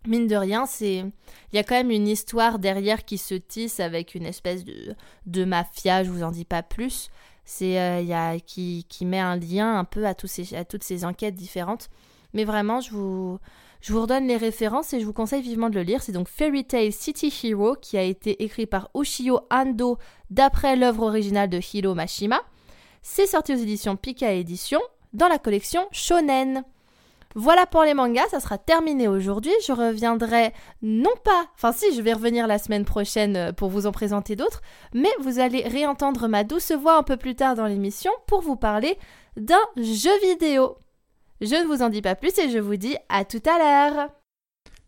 [0.07, 3.79] Mine de rien, c'est il y a quand même une histoire derrière qui se tisse
[3.79, 4.95] avec une espèce de,
[5.25, 7.09] de mafia, je vous en dis pas plus.
[7.45, 11.05] C'est euh, qui, qui met un lien un peu à, tous ces, à toutes ces
[11.05, 11.89] enquêtes différentes.
[12.33, 13.39] Mais vraiment, je vous,
[13.81, 16.01] je vous redonne les références et je vous conseille vivement de le lire.
[16.01, 19.97] C'est donc Fairy Tail City Hero qui a été écrit par Ushio Ando
[20.31, 22.41] d'après l'œuvre originale de Hiro Mashima.
[23.03, 24.81] C'est sorti aux éditions Pika Édition
[25.13, 26.63] dans la collection Shonen.
[27.37, 29.51] Voilà pour les mangas, ça sera terminé aujourd'hui.
[29.67, 33.87] Je reviendrai non pas, enfin si, je vais revenir la semaine prochaine euh, pour vous
[33.87, 34.61] en présenter d'autres,
[34.93, 38.55] mais vous allez réentendre ma douce voix un peu plus tard dans l'émission pour vous
[38.55, 38.97] parler
[39.35, 40.77] d'un jeu vidéo.
[41.41, 44.09] Je ne vous en dis pas plus et je vous dis à tout à l'heure.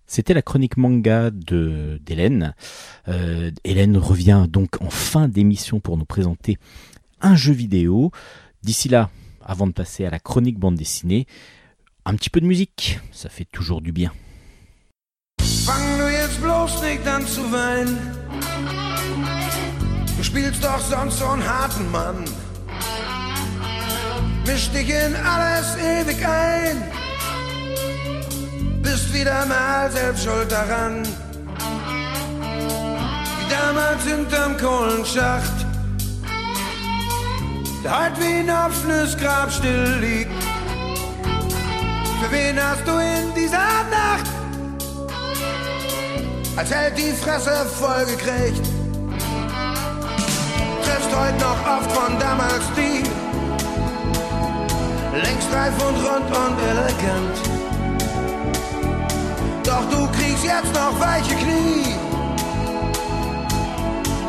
[0.05, 2.55] C'était la chronique manga d'Hélène.
[3.10, 6.57] Euh, Hélène revient donc en fin d'émission pour nous présenter
[7.19, 8.12] un jeu vidéo.
[8.63, 9.10] D'ici là,
[9.43, 11.27] avant de passer à la chronique bande dessinée,
[12.07, 14.11] un petit peu de musique, ça fait toujours du bien.
[15.65, 17.97] Fang du jetzt bloß nicht an zu weinen.
[20.15, 22.23] Du spielst doch sonst so einen harten Mann.
[24.45, 26.81] Misch dich in alles ewig ein.
[28.81, 31.03] Bist wieder mal selbst schuld daran.
[33.37, 35.65] Wie damals hinterm Kohlenschacht.
[37.83, 40.56] Der heute wie ein offenes Grab still liegt.
[42.19, 44.25] Für wen hast du in dieser Nacht
[46.56, 48.65] als Held die Fresse voll gekriegt.
[50.84, 53.03] Triffst heute noch oft von damals die,
[55.15, 57.38] längst reif und rund und elegant.
[59.63, 61.93] Doch du kriegst jetzt noch weiche Knie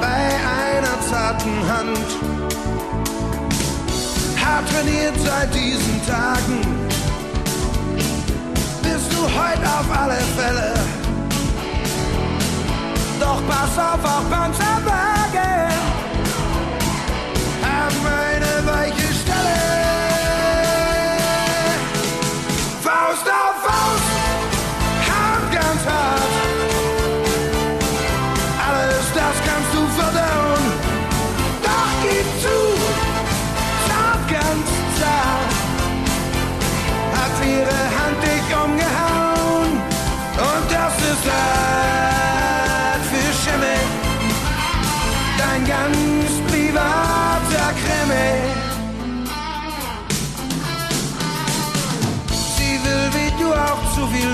[0.00, 2.08] bei einer zarten Hand.
[4.44, 6.87] Hart trainiert seit diesen Tagen,
[9.24, 10.74] heute auf alle Fälle.
[13.20, 15.72] Doch pass auf, auch Panzerwagen
[17.62, 18.37] haben eine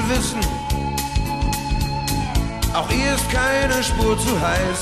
[0.07, 0.11] Du
[2.77, 4.81] auch ihr ist keine Spur zu heiß.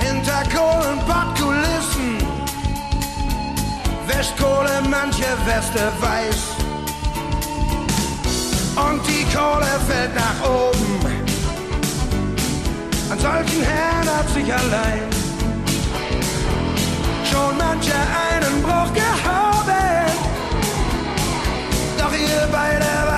[0.00, 2.18] Hinter Kohlenpottkulissen
[4.08, 6.36] wäscht Kohle manche Weste weiß.
[8.76, 11.00] Und die Kohle fällt nach oben.
[13.10, 15.02] An solchen Herren hat sich allein
[17.30, 19.83] schon mancher einen Bruch gehaben.
[22.16, 23.13] feel right now.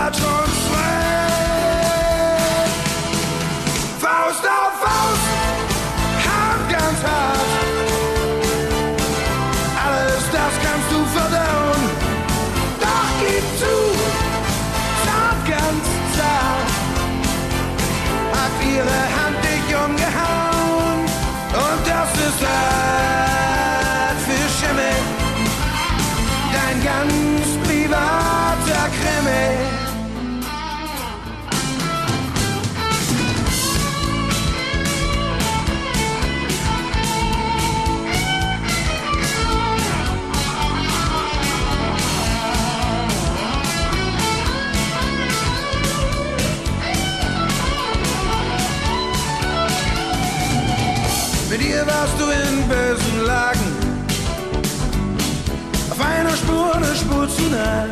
[57.56, 57.90] Himmel.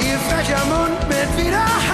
[0.00, 1.93] Ihr frecher Mund mit Widerhall.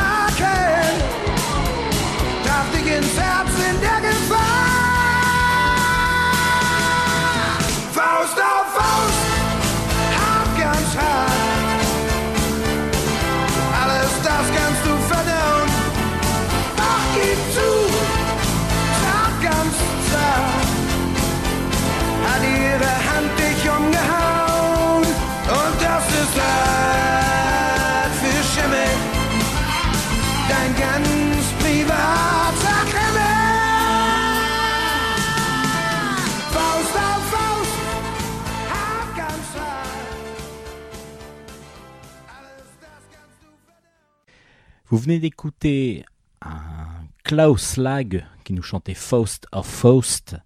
[44.90, 46.05] Vous venez d'écouter
[46.42, 50.37] un Klaus Lag qui nous chantait Faust of Faust.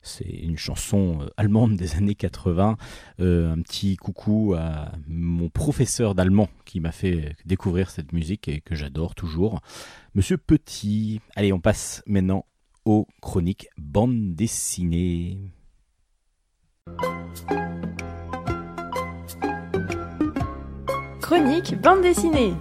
[0.00, 2.78] C'est une chanson euh, allemande des années 80.
[3.20, 8.62] Euh, un petit coucou à mon professeur d'allemand qui m'a fait découvrir cette musique et
[8.62, 9.60] que j'adore toujours.
[10.14, 11.20] Monsieur Petit.
[11.36, 12.46] Allez, on passe maintenant
[12.86, 15.52] aux chroniques bande dessinée.
[21.20, 22.54] Chronique bande dessinée.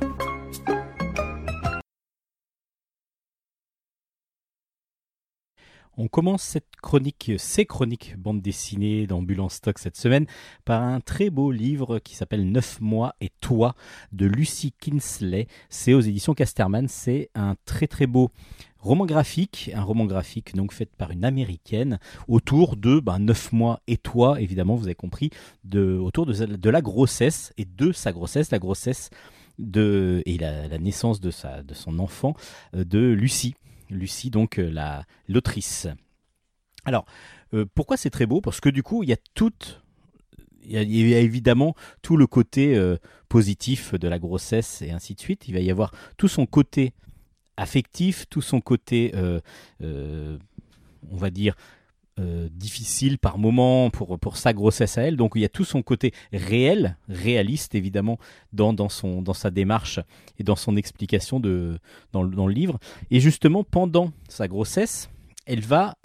[5.96, 10.26] On commence cette chronique, ces chroniques bande dessinée d'Ambulance Stock cette semaine
[10.66, 13.76] par un très beau livre qui s'appelle Neuf mois et toi
[14.12, 15.48] de Lucy Kinsley.
[15.70, 16.88] C'est aux éditions Casterman.
[16.88, 18.32] C'est un très très beau
[18.80, 23.80] roman graphique, un roman graphique donc fait par une américaine autour de ben, 9 mois
[23.88, 25.30] et toi, évidemment, vous avez compris,
[25.64, 29.12] de, autour de, la grossesse et de sa grossesse, la grossesse
[29.60, 32.36] de, et la, la naissance de, sa, de son enfant,
[32.76, 33.56] euh, de Lucie.
[33.90, 35.88] Lucie, donc euh, la l'autrice.
[36.86, 37.06] Alors,
[37.54, 38.42] euh, pourquoi c'est très beau?
[38.42, 39.82] Parce que du coup, il y a toute,
[40.64, 42.98] il y a, évidemment tout le côté euh,
[43.30, 45.48] positif de la grossesse et ainsi de suite.
[45.48, 46.94] Il va y avoir tout son côté
[47.58, 49.14] affectif, tout son côté,
[49.80, 50.38] on
[51.16, 51.56] va dire,
[52.20, 55.18] euh, difficile par moment pour, pour sa grossesse à elle.
[55.18, 58.20] Donc il y a tout son côté réel, réaliste évidemment,
[58.52, 60.00] dans, dans, son, dans sa démarche
[60.38, 61.80] et dans son explication de,
[62.12, 62.80] dans, le- livre.
[63.10, 65.10] Et justement, pendant sa grossesse,
[65.46, 65.96] elle va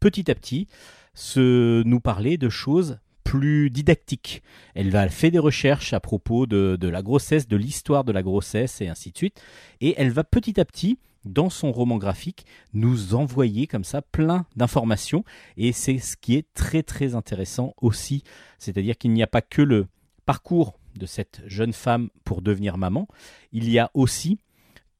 [0.00, 0.68] petit à petit
[1.14, 4.42] se nous parler de choses plus didactiques.
[4.74, 8.22] Elle va faire des recherches à propos de, de la grossesse, de l'histoire de la
[8.22, 9.40] grossesse et ainsi de suite.
[9.80, 14.46] Et elle va petit à petit, dans son roman graphique, nous envoyer comme ça plein
[14.56, 15.24] d'informations.
[15.56, 18.22] Et c'est ce qui est très très intéressant aussi.
[18.58, 19.86] C'est-à-dire qu'il n'y a pas que le
[20.26, 23.08] parcours de cette jeune femme pour devenir maman,
[23.52, 24.38] il y a aussi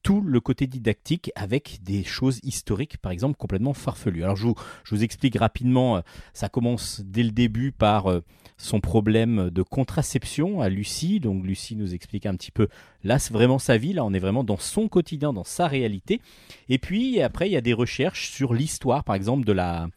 [0.04, 4.22] tout le côté didactique avec des choses historiques, par exemple, complètement farfelues.
[4.22, 6.00] Alors je vous, je vous explique rapidement, euh,
[6.34, 8.20] ça commence dès le début par euh,
[8.58, 11.20] son problème de contraception à Lucie.
[11.20, 12.68] Donc Lucie nous explique un petit peu,
[13.02, 16.20] là c'est vraiment sa vie, là on est vraiment dans son quotidien, dans sa réalité.
[16.68, 19.88] Et puis après il y a des recherches sur l'histoire, par exemple, de la,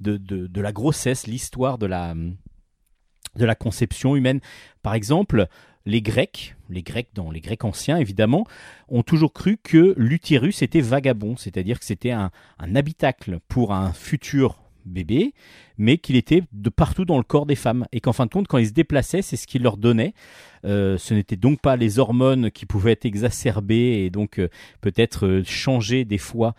[0.00, 2.14] de, de, de la grossesse, l'histoire de la,
[3.34, 4.40] de la conception humaine.
[4.82, 5.48] Par exemple,
[5.88, 8.46] les Grecs, les Grecs dans les Grecs anciens évidemment,
[8.88, 12.30] ont toujours cru que l'utérus était vagabond, c'est-à-dire que c'était un,
[12.74, 15.32] habitacle pour un futur bébé,
[15.78, 17.86] mais qu'il était de partout dans le corps des femmes.
[17.92, 20.12] Et qu'en fin de compte, quand ils se déplaçaient, c'est ce qu'il leur donnait.
[20.66, 24.48] Euh, ce n'était donc pas les hormones qui pouvaient être exacerbées et donc euh,
[24.82, 26.54] peut-être euh, changer des fois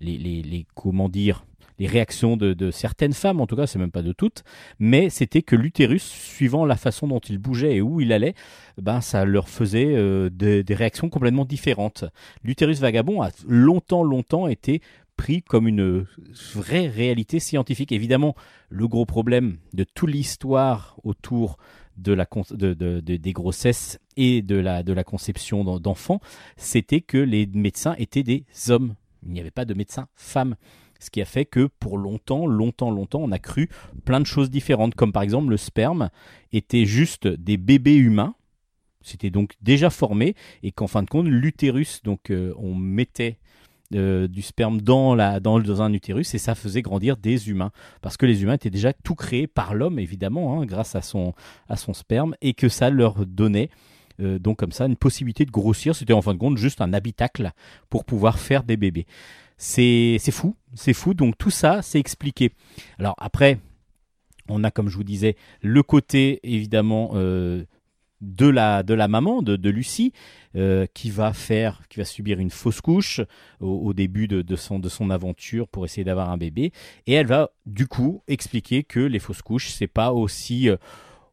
[0.00, 1.44] les- comment dire,
[1.78, 4.42] les réactions de, certaines femmes, en tout cas, c'est même pas de toutes,
[4.78, 8.34] mais c'était que l'utérus, suivant la façon dont il bougeait et où il allait,
[8.80, 12.04] ben ça leur faisait euh, des, réactions complètement différentes.
[12.42, 14.82] L'utérus vagabond a longtemps, longtemps été
[15.16, 16.06] pris comme une
[16.54, 17.92] vraie réalité scientifique.
[17.92, 18.34] Évidemment,
[18.70, 21.58] le gros problème de toute l'histoire autour
[21.96, 26.20] des grossesses et de la, conception d'en- d'enfants,
[26.56, 28.94] c'était que les médecins étaient des hommes.
[29.26, 30.54] Il n'y avait pas de médecins femmes.
[30.98, 33.68] Ce qui a fait que pour longtemps, longtemps, longtemps, on a cru
[34.04, 36.10] plein de choses différentes, comme par exemple le sperme
[36.52, 38.34] était juste des bébés humains.
[39.00, 43.38] C'était donc déjà formé et qu'en fin de compte, l'utérus, donc euh, on mettait
[43.94, 47.70] euh, du sperme dans, un utérus et ça faisait grandir des humains.
[48.02, 51.32] Parce que les humains étaient déjà tout créés par l'homme, évidemment, hein, grâce à son,
[51.68, 53.70] à son sperme, et que ça leur donnait
[54.20, 55.94] euh, donc comme ça une possibilité de grossir.
[55.94, 57.52] C'était en fin de compte juste un habitacle
[57.88, 59.06] pour pouvoir faire des bébés.
[59.58, 61.14] C'est fou, c'est fou.
[61.14, 62.52] Donc tout ça, c'est expliqué.
[62.98, 63.58] Alors après,
[64.48, 67.64] on a, comme je vous disais, le côté évidemment euh,
[68.20, 70.12] de la de la maman, de, Lucie,
[70.56, 73.20] euh, qui va faire, qui va subir une fausse couche
[73.60, 76.72] au, au début de, de son de son aventure pour essayer d'avoir un bébé,
[77.06, 80.76] et elle va du coup expliquer que les fausses couches, c'est pas aussi euh,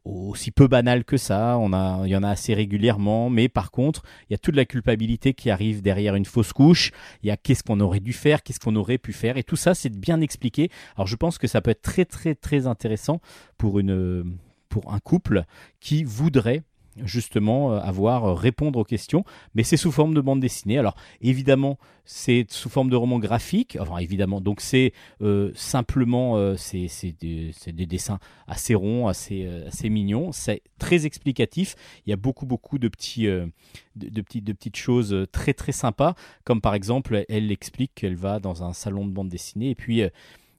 [0.05, 1.57] aussi peu banal que ça.
[1.59, 4.55] On a, il y en a assez régulièrement, mais par contre, il y a toute
[4.55, 6.91] la culpabilité qui arrive derrière une fausse couche.
[7.23, 9.55] Il y a qu'est-ce qu'on aurait dû faire, qu'est-ce qu'on aurait pu faire, et tout
[9.55, 10.69] ça, c'est bien expliqué.
[10.95, 13.19] Alors, je pense que ça peut être très, très, très intéressant
[13.57, 14.37] pour une,
[14.69, 15.43] pour un couple
[15.79, 16.63] qui voudrait
[17.03, 20.77] justement euh, avoir euh, répondre aux questions mais c'est sous forme de bande dessinée.
[20.77, 26.87] Alors évidemment c'est sous forme de roman graphique enfin évidemment donc c'est euh, simplement c'est
[26.87, 30.31] c'est des, dessins assez ronds assez assez mignons.
[30.31, 31.75] C'est très explicatif.
[32.05, 33.49] Il y a beaucoup beaucoup de petits de,
[33.95, 34.21] de
[34.53, 36.15] petites choses très très sympas.
[36.43, 40.03] Comme par exemple elle, explique qu'elle va dans un salon de bande dessinée et puis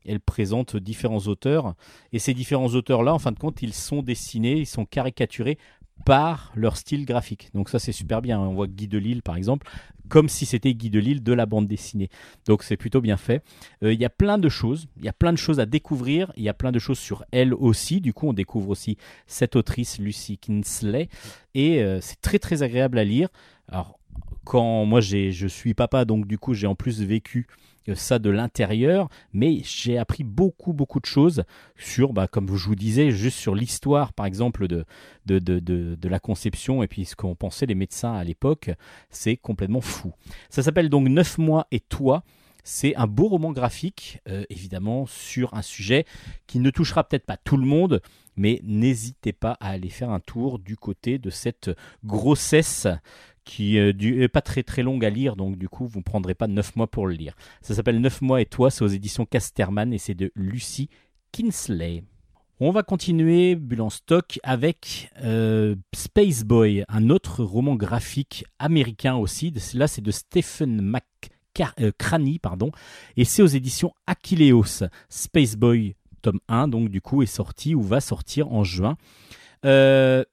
[0.07, 1.75] elle présente différents auteurs.
[2.13, 5.59] Et ces différents auteurs là en fin de compte ils sont dessinés ils sont caricaturés
[6.05, 7.51] par leur style graphique.
[7.55, 8.39] Donc ça c'est super bien.
[8.39, 9.67] On voit Guy Delisle par exemple,
[10.09, 12.11] comme si c'était Guy Delisle de la bande dessinée.
[12.47, 13.43] Donc c'est plutôt bien fait.
[13.83, 16.33] Euh, Il y a plein de choses, il y a plein de choses à découvrir.
[16.37, 18.01] Il y a plein de choses sur elle aussi.
[18.01, 21.09] Du coup on découvre aussi cette autrice Lucy Kinsley
[21.55, 23.29] et euh, c'est très très agréable à lire.
[23.69, 23.99] Alors
[24.45, 27.49] quand moi je suis papa donc du coup j'ai en plus vécu
[27.95, 31.45] ça de l'intérieur, mais j'ai appris beaucoup beaucoup de choses
[31.77, 34.85] sur, bah, comme je vous disais, juste sur l'histoire par exemple de,
[35.27, 38.71] de, de, de, de la conception et puis ce qu'ont pensé les médecins à l'époque,
[39.11, 40.13] c'est complètement fou.
[40.51, 42.23] Ça s'appelle donc 9 mois et toi.
[42.69, 46.05] C'est un beau roman graphique, euh, évidemment, sur un sujet
[46.49, 48.03] qui ne touchera peut-être pas tout le monde,
[48.37, 51.71] mais n'hésitez pas à aller faire un tour du côté de cette
[52.05, 52.89] grossesse
[53.47, 56.05] qui euh, du- est pas très très longue à lire, donc du coup vous ne
[56.05, 57.35] prendrez pas 9 mois pour le lire.
[57.63, 60.91] Ça s'appelle 9 mois et toi, c'est aux éditions Casterman et c'est de Lucy
[61.33, 62.03] Kinsley.
[62.59, 69.15] On va continuer, bulle en stock, avec euh, Space Boy, un autre roman graphique américain
[69.17, 69.53] aussi.
[69.75, 72.71] Là, c'est de Stephen McCranie, pardon,
[73.19, 74.85] et c'est aux éditions Achilleos.
[75.11, 78.97] Space Boy, tome 1, donc du coup, est sorti ou va sortir en juin.
[79.67, 80.25] Euh,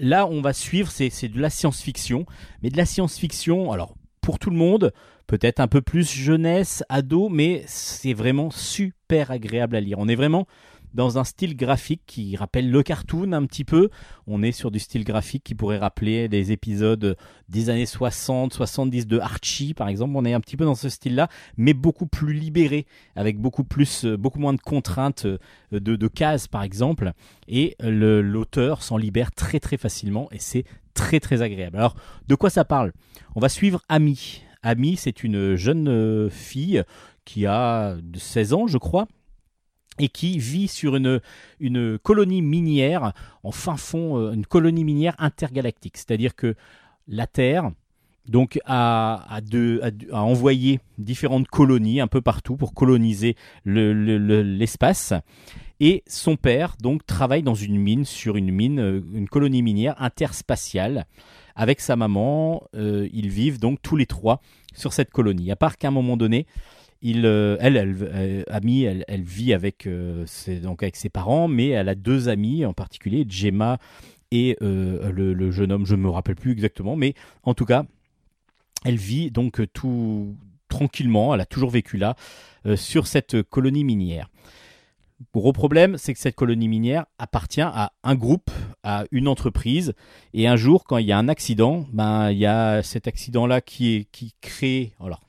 [0.00, 2.26] là, on va suivre, c'est de la science-fiction,
[2.62, 4.92] mais de la science-fiction, alors pour tout le monde,
[5.26, 9.98] peut-être un peu plus jeunesse, ado, mais c'est vraiment super agréable à lire.
[9.98, 10.46] On est vraiment
[10.94, 13.90] dans un style graphique qui rappelle le cartoon un petit peu.
[14.26, 17.16] On est sur du style graphique qui pourrait rappeler des épisodes
[17.48, 20.12] des années 60, 70 de Archie par exemple.
[20.16, 22.86] On est un petit peu dans ce style-là, mais beaucoup plus libéré,
[23.16, 25.38] avec beaucoup plus, euh, beaucoup moins de contraintes euh,
[25.70, 27.12] de, cases par exemple.
[27.48, 31.76] Et l'auteur s'en libère très très facilement et c'est très très agréable.
[31.76, 31.94] Alors,
[32.26, 32.92] de quoi ça parle?
[33.36, 34.42] On va suivre Amy.
[34.62, 36.82] Amy, c'est une jeune euh, fille
[37.24, 39.06] qui a 16 ans, je crois,
[39.98, 41.20] et qui vit sur une,
[42.02, 45.96] colonie minière en fin fond, euh, une colonie minière intergalactique.
[45.96, 46.54] C'est-à-dire que
[47.06, 47.70] la Terre
[48.28, 48.58] donc
[50.12, 55.12] envoyé différentes colonies un peu partout pour coloniser le- le- le- l'espace.
[55.80, 59.94] et son père donc travaille dans une mine, sur une mine, euh, une colonie minière
[60.02, 61.06] interspatiale.
[61.54, 64.40] Avec sa maman, euh, ils vivent donc tous les trois
[64.74, 65.50] sur cette colonie.
[65.52, 66.46] À part qu'à un moment donné,
[67.04, 71.68] euh, elle, elle, euh, elle, elle vit avec, euh, ses, donc avec ses parents, mais
[71.68, 73.78] elle a deux amis en particulier, Gemma
[74.30, 77.84] et le, jeune homme, je ne me rappelle plus exactement, mais en tout cas,
[78.84, 80.36] elle vit donc tout,
[80.68, 82.14] tranquillement, elle a toujours vécu là,
[82.76, 84.28] sur cette colonie minière.
[85.32, 88.50] Gros problème, c'est que cette colonie minière appartient à un groupe,
[88.82, 89.94] à une entreprise,
[90.34, 93.62] et un jour, quand il y a un accident, ben il y a cet accident-là
[93.62, 95.27] qui qui crée, alors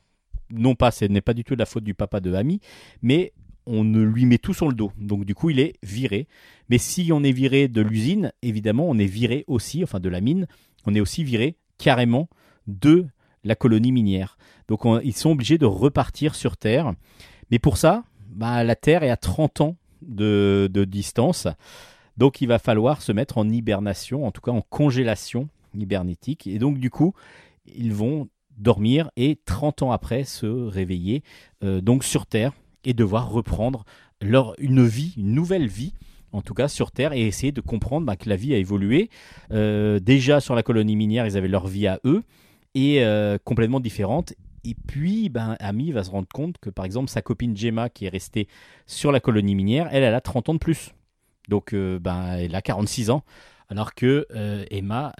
[0.51, 2.59] non pas, ce n'est pas du tout la faute du papa de Ami,
[3.01, 3.33] mais
[3.65, 4.91] on lui met tout sur le dos.
[4.97, 6.27] Donc du coup, il est viré.
[6.69, 10.21] Mais si on est viré de l'usine, évidemment, on est viré aussi, enfin de la
[10.21, 10.47] mine,
[10.85, 12.29] on est aussi viré carrément
[12.67, 13.05] de
[13.43, 14.37] la colonie minière.
[14.67, 16.93] Donc on- ils sont obligés de repartir sur Terre.
[17.51, 21.47] Mais pour ça, bah, la Terre est à 30 ans de, de distance.
[22.17, 25.47] Donc il va falloir se mettre en hibernation, en tout cas en congélation
[25.77, 26.47] hibernétique.
[26.47, 27.13] Et donc du coup,
[27.67, 28.27] ils vont
[28.59, 31.23] dormir et 30 ans après se réveiller
[31.63, 32.53] euh, donc sur Terre
[32.83, 33.85] et devoir reprendre
[34.21, 35.93] leur, une vie, une nouvelle vie
[36.31, 39.09] en tout cas sur Terre et essayer de comprendre bah, que la vie a évolué.
[39.51, 42.23] Euh, déjà sur la colonie minière, ils avaient leur vie à eux
[42.75, 44.33] et euh, complètement différente.
[44.63, 48.05] Et puis, ben, Ami va se rendre compte que, par exemple, sa copine Gemma, qui
[48.05, 48.47] est restée
[48.85, 50.91] sur la colonie minière, elle, elle a 30 ans de plus.
[51.47, 53.23] Donc, ben, elle a 46 ans,
[53.69, 54.27] alors que
[54.69, 55.13] Emma,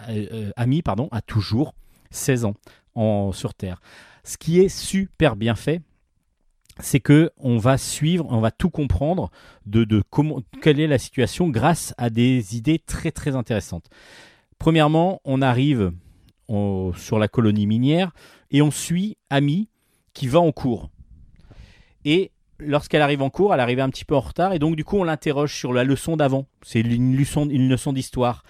[0.56, 1.74] Ami, pardon, a toujours
[2.10, 2.54] 16 ans
[3.32, 3.80] sur Terre.
[4.24, 5.80] Ce qui est super bien fait,
[6.78, 9.30] c'est que on va suivre, on va tout comprendre
[9.66, 13.88] de, comment, quelle est la situation grâce à des idées très très intéressantes.
[14.58, 15.92] Premièrement, on arrive
[16.96, 18.12] sur la colonie minière
[18.50, 19.68] et on suit Ami
[20.14, 20.90] qui va en cours.
[22.04, 24.84] Et lorsqu'elle arrive en cours, elle arrive un petit peu en retard et donc du
[24.84, 26.46] coup on l'interroge sur la leçon d'avant.
[26.62, 28.42] C'est une leçon, une leçon d'histoire.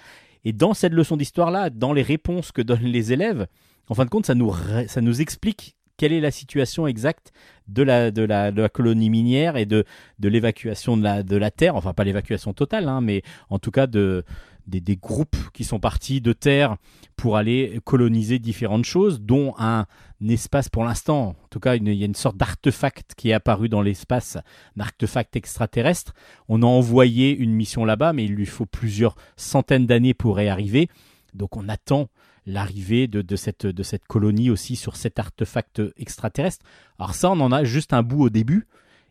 [0.44, 3.46] Et dans cette leçon d'histoire-là, dans les réponses que donnent les élèves,
[3.90, 7.32] en fin de compte, ça nous, explique quelle est la situation exacte
[7.66, 9.84] de la, colonie minière et de,
[10.22, 11.74] l'évacuation de la, Terre.
[11.74, 14.24] Enfin, pas l'évacuation totale, hein, mais en tout cas de,
[14.68, 16.76] des, groupes qui sont partis de Terre
[17.16, 19.86] pour aller coloniser différentes choses, dont un
[20.24, 23.68] espace pour l'instant, en tout cas il y a une sorte d'artefact qui est apparu
[23.68, 24.36] dans l'espace,
[24.76, 26.12] un artefact extraterrestre.
[26.48, 30.46] On a envoyé une mission là-bas, mais il lui faut plusieurs centaines d'années pour y
[30.46, 30.88] arriver.
[31.34, 32.08] Donc on attend
[32.50, 36.64] l'arrivée de, cette colonie aussi sur cet artefact extraterrestre.
[36.98, 38.66] Alors ça, on en a juste un bout au début,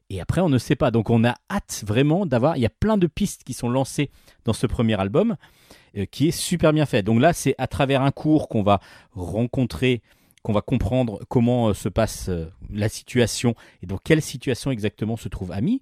[0.10, 0.92] et après on ne sait pas.
[0.92, 4.10] Donc on a hâte vraiment d'avoir, il y a plein de pistes qui sont lancées
[4.46, 5.36] dans ce premier album,
[5.98, 7.04] euh, qui est super bien fait.
[7.04, 8.80] Donc là, c'est à travers un cours qu'on va
[9.14, 10.02] rencontrer,
[10.44, 15.18] qu'on va comprendre comment euh, se passe euh, la situation, et dans quelle situation exactement
[15.18, 15.82] se trouve Ami.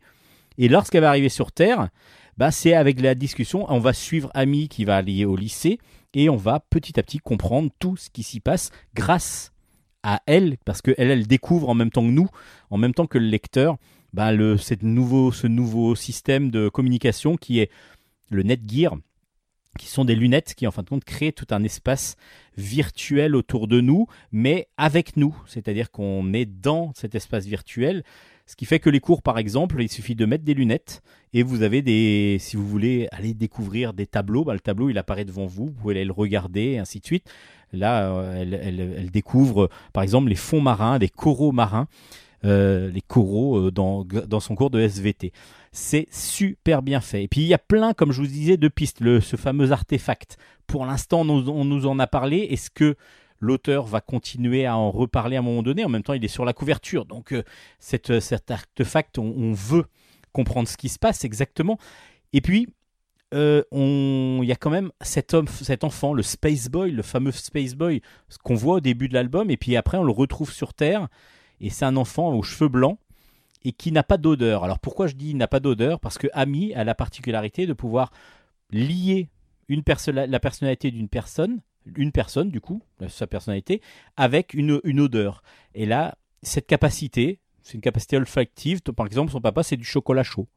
[0.58, 1.89] Et lorsqu'elle va arriver sur Terre,
[2.38, 5.79] bah, c'est avec la discussion, on va suivre Ami qui va aller au lycée,
[6.13, 9.51] et on va petit à petit comprendre tout ce qui s'y passe grâce
[10.03, 12.29] à elle, parce qu'elle, elle découvre en même temps que nous,
[12.69, 13.77] en même temps que le lecteur,
[14.13, 17.69] bah, cette nouveau, ce nouveau système de communication qui est
[18.29, 18.97] le Netgear,
[19.77, 22.15] qui sont des lunettes qui en fin de compte créent tout un espace
[22.57, 28.03] virtuel autour de nous, mais avec nous, c'est-à-dire qu'on est dans cet espace virtuel,
[28.48, 31.43] ce qui fait que les cours, par exemple, il suffit de mettre des lunettes et
[31.43, 35.26] vous avez des, si vous voulez aller découvrir des tableaux, bah, le tableau il apparaît
[35.26, 37.30] devant vous, vous pouvez aller le regarder, et ainsi de suite.
[37.74, 41.88] Là, euh, elle, découvre, par exemple, les fonds marins, des coraux marins,
[42.45, 45.34] euh, les coraux euh, dans, dans son cours de SVT.
[45.74, 47.24] C'est super bien fait.
[47.24, 49.02] Et puis il y a plein, comme je vous disais, de pistes.
[49.02, 50.38] Le, ce fameux artefact.
[50.66, 52.48] Pour l'instant, on nous en a parlé.
[52.50, 52.95] Est-ce que
[53.39, 56.29] l'auteur va continuer à en reparler à un moment donné En même temps, il est
[56.29, 57.05] sur la couverture.
[57.05, 57.43] Donc euh,
[57.79, 59.85] cette, cet artefact, on, veut
[60.33, 61.77] comprendre ce qui se passe exactement.
[62.33, 62.67] Et puis,
[63.33, 67.31] euh, il y a quand même cet homme, cet enfant, le Space Boy, le fameux
[67.31, 68.01] Space Boy,
[68.43, 71.07] qu'on voit au début de l'album, et puis après on le retrouve sur Terre,
[71.59, 72.99] et c'est un enfant aux cheveux blancs
[73.63, 74.63] et qui n'a pas d'odeur.
[74.63, 75.99] Alors pourquoi je dis n'a pas d'odeur?
[75.99, 78.11] Parce que Ami a la particularité de pouvoir
[78.71, 79.29] lier
[79.67, 81.59] une la personnalité d'une personne,
[81.95, 83.81] une personne du coup, sa personnalité,
[84.15, 85.43] avec une, une odeur.
[85.73, 88.81] Et là, cette capacité, c'est une capacité olfactive.
[88.81, 90.47] Par exemple, son papa, c'est du chocolat chaud.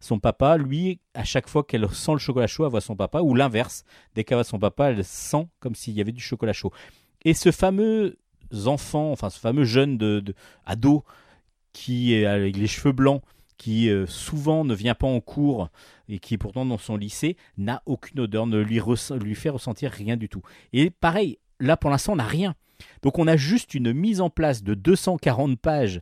[0.00, 3.20] Son papa, lui, à chaque fois qu'elle sent le chocolat chaud, elle voit son papa,
[3.20, 3.84] ou l'inverse.
[4.14, 6.72] Dès qu'elle voit son papa, elle sent comme s'il y avait du chocolat chaud.
[7.24, 8.18] Et ce fameux
[8.66, 10.34] enfant, enfin ce fameux jeune de, de-
[10.64, 11.04] ado
[11.72, 13.22] qui est avec les cheveux blancs,
[13.56, 15.70] qui euh, souvent ne vient pas en cours
[16.08, 20.16] et qui est pourtant dans son lycée, n'a aucune odeur, ne lui, fait ressentir rien
[20.16, 20.42] du tout.
[20.72, 22.54] Et pareil, là pour l'instant on n'a rien.
[23.02, 26.00] Donc on a juste une mise en place de 240 pages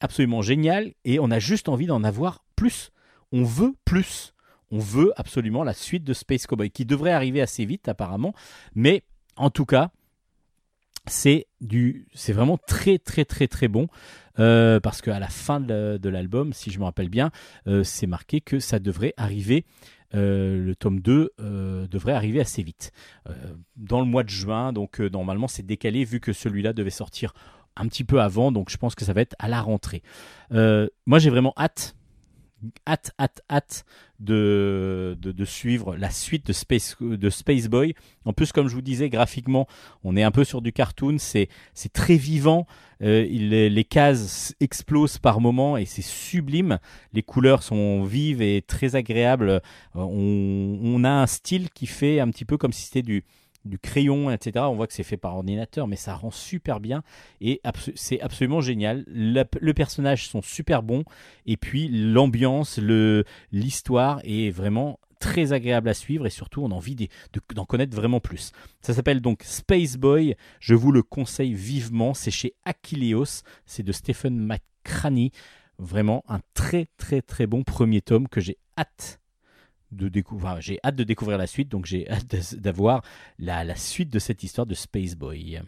[0.00, 2.90] absolument géniale et on a juste envie d'en avoir plus.
[3.32, 4.34] On veut plus.
[4.70, 8.34] On veut absolument la suite de Space Cowboy qui devrait arriver assez vite apparemment,
[8.74, 9.04] mais
[9.36, 9.92] en tout cas,
[11.06, 13.88] c'est du, c'est vraiment très très très très bon
[14.38, 17.30] euh, parce qu'à la fin de, l'album, si je me rappelle bien,
[17.66, 19.64] euh, c'est marqué que ça devrait arriver.
[20.14, 22.92] euh, le tome 2 euh, devrait arriver assez vite.
[23.76, 27.32] Dans le mois de juin, donc normalement c'est décalé vu que celui-là devait sortir
[27.76, 30.02] un petit peu avant, donc je pense que ça va être à la rentrée.
[30.50, 31.96] Moi, j'ai vraiment hâte,
[32.86, 33.84] hâte, hâte, hâte
[34.20, 37.94] de, de, de suivre la suite de Space, de Space Boy.
[38.24, 39.66] En plus, comme je vous disais, graphiquement,
[40.04, 41.48] on est un peu sur du cartoon, c'est
[41.92, 42.66] très vivant.
[43.02, 46.78] Euh, il- les, les cases explosent par moments et c'est sublime.
[47.12, 49.50] Les couleurs sont vives et très agréables.
[49.50, 49.60] Euh,
[49.94, 53.22] On, on a un style qui fait un petit peu comme si c'était du,
[53.66, 54.64] du crayon, etc.
[54.68, 57.02] On voit que c'est fait par ordinateur, mais ça rend super bien.
[57.40, 57.60] Et
[57.94, 59.04] c'est absolument génial.
[59.08, 61.04] La- le personnage sont super bons.
[61.46, 66.26] Et puis l'ambiance, le l'histoire est vraiment très agréable à suivre.
[66.26, 66.96] Et surtout on a envie
[67.54, 68.52] d'en connaître vraiment plus.
[68.80, 73.92] Ça s'appelle donc Space Boy, je vous le conseille vivement, c'est chez Achilleos, c'est de
[73.92, 75.30] Stephen McCraney,
[75.78, 79.20] vraiment un très très très bon premier tome que j'ai hâte
[80.60, 83.02] j'ai hâte de découvrir la suite, donc j'ai hâte d'avoir
[83.38, 85.60] la, la suite de cette histoire de Space Boy.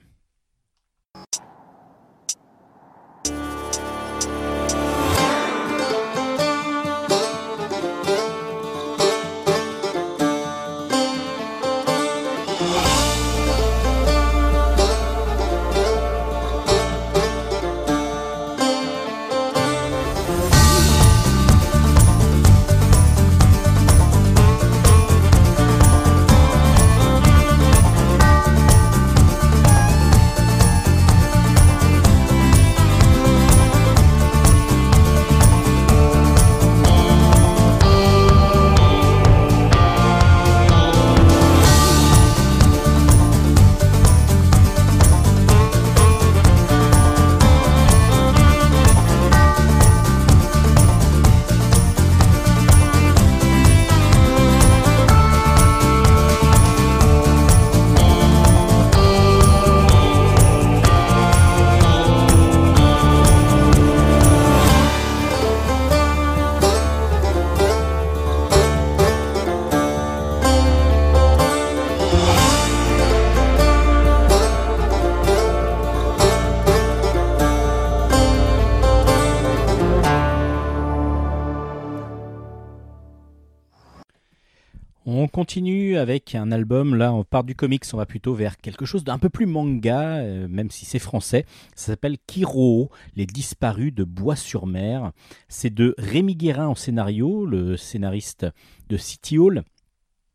[85.48, 89.02] Continue avec un album, là on part du comics, on va plutôt vers quelque chose
[89.02, 91.46] d'un peu plus manga, euh, même si c'est français.
[91.74, 95.10] Ça s'appelle Kiro, les disparus de Bois-sur-Mer.
[95.48, 98.44] C'est de Rémi Guérin en scénario, le scénariste
[98.90, 99.62] de City Hall,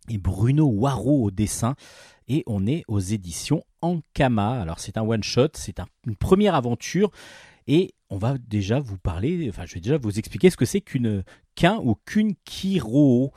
[0.09, 1.75] et Bruno Waro au dessin.
[2.27, 4.59] Et on est aux éditions Ankama.
[4.59, 7.11] Alors c'est un one-shot, c'est un- une première aventure.
[7.67, 10.81] Et on va déjà vous parler, enfin je vais déjà vous expliquer ce que c'est
[10.81, 13.31] qu'une qu'un ou qu'une Kiro.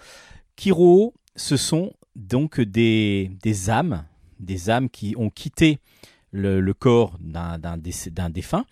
[0.57, 3.31] Kiro, ce sont donc des,
[3.69, 4.05] âmes,
[4.41, 5.79] des âmes qui ont quitté
[6.33, 8.65] le, corps d'un défunt,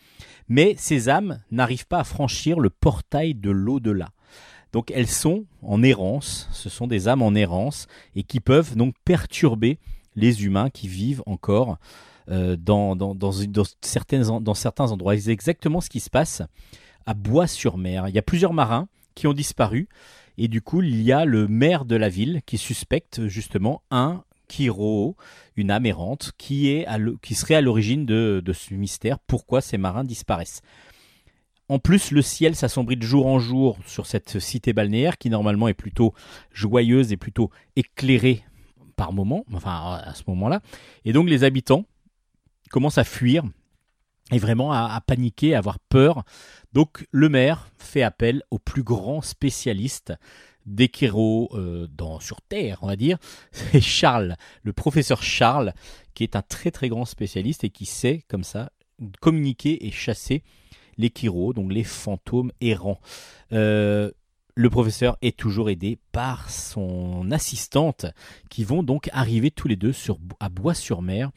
[0.48, 4.08] mais ces âmes n'arrivent pas à franchir le portail de l'au-delà.
[4.72, 7.86] Donc elles sont en errance, ce sont des âmes en errance
[8.16, 9.78] et qui peuvent donc perturber
[10.16, 11.78] les humains qui vivent encore
[12.30, 12.96] euh, dans
[14.52, 15.16] certains endroits.
[15.16, 16.42] C'est exactement ce qui se passe
[17.06, 18.08] à Bois-sur-Mer.
[18.08, 19.88] Il y a plusieurs marins qui ont disparu
[20.36, 24.24] et du coup, il y a le maire de la ville qui suspecte justement un
[24.48, 25.16] Kiro,
[25.56, 25.86] une âme
[26.38, 26.84] qui
[27.34, 29.18] serait à l'origine de, de ce mystère.
[29.18, 30.60] Pourquoi ces marins disparaissent
[31.68, 35.68] En plus, le ciel s'assombrit de jour en jour sur cette cité balnéaire qui normalement
[35.68, 36.14] est plutôt
[36.52, 38.44] joyeuse et plutôt éclairée
[38.96, 40.60] par moment, enfin à ce moment-là.
[41.04, 41.84] Et donc les habitants
[42.70, 43.44] commencent à fuir
[44.32, 46.24] et vraiment à, paniquer, à avoir peur.
[46.72, 50.12] Donc le maire fait appel au plus grand spécialiste
[50.66, 53.18] des Kéros euh, dans, sur Terre, on va dire.
[53.52, 55.74] C'est Charles, le professeur Charles,
[56.14, 58.70] qui est un très très grand spécialiste et qui sait comme ça
[59.20, 60.42] communiquer et chasser
[60.96, 63.00] les Kéros, donc les fantômes errants.
[63.52, 64.10] Euh,
[64.54, 68.06] le professeur est toujours aidé par son assistante
[68.50, 69.92] qui vont donc arriver tous les deux
[70.38, 71.30] à Bois-sur-Mer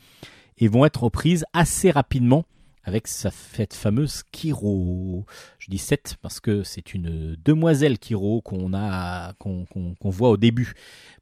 [0.60, 2.46] et vont être reprises assez rapidement
[2.88, 5.26] avec sa fête fameuse Kiro.
[5.60, 9.66] Je dis 7 parce que c'est une demoiselle Kiro qu'on a qu'on
[10.04, 10.74] voit au début.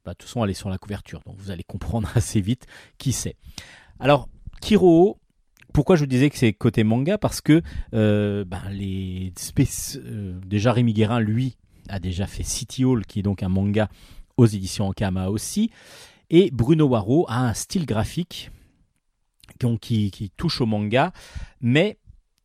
[0.04, 2.66] Bah, de toute façon, elle est sur la couverture, donc vous allez comprendre assez vite
[2.98, 3.34] qui c'est.
[3.98, 4.28] Alors,
[4.60, 5.18] Kiro,
[5.72, 7.18] pourquoi je vous disais que c'est côté manga?
[7.18, 11.56] Parce que ben, les spéc- euh, déjà Rémi Guérin, lui,
[11.88, 13.88] a déjà fait City Hall, qui est donc un manga
[14.36, 15.70] aux éditions Ankama aussi.
[16.30, 18.52] Et Bruno Waro a un style graphique
[19.80, 21.12] qui, touche au manga,
[21.60, 21.98] mais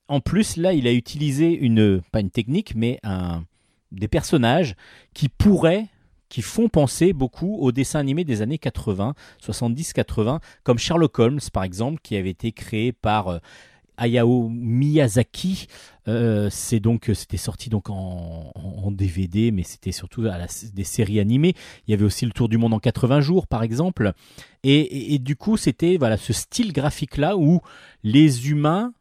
[0.07, 3.43] en plus, là, il a utilisé une, pas une technique, mais un,
[3.91, 4.76] des personnages
[5.14, 5.88] qui pourraient,
[6.28, 11.64] qui font penser beaucoup aux dessins animés des années 80, 70-80, comme Sherlock Holmes, par
[11.64, 13.39] exemple, qui avait été créé par euh,
[14.02, 15.68] Hayao Miyazaki.
[16.08, 18.52] Euh, c'est donc c'était sorti donc en,
[18.91, 20.26] DVD, mais c'était surtout
[20.74, 21.54] des séries animées.
[21.88, 24.12] Il y avait aussi le Tour du monde en 80 jours, par exemple.
[24.64, 27.62] Et, du coup, c'était voilà ce style graphique là où
[28.04, 28.93] les humains,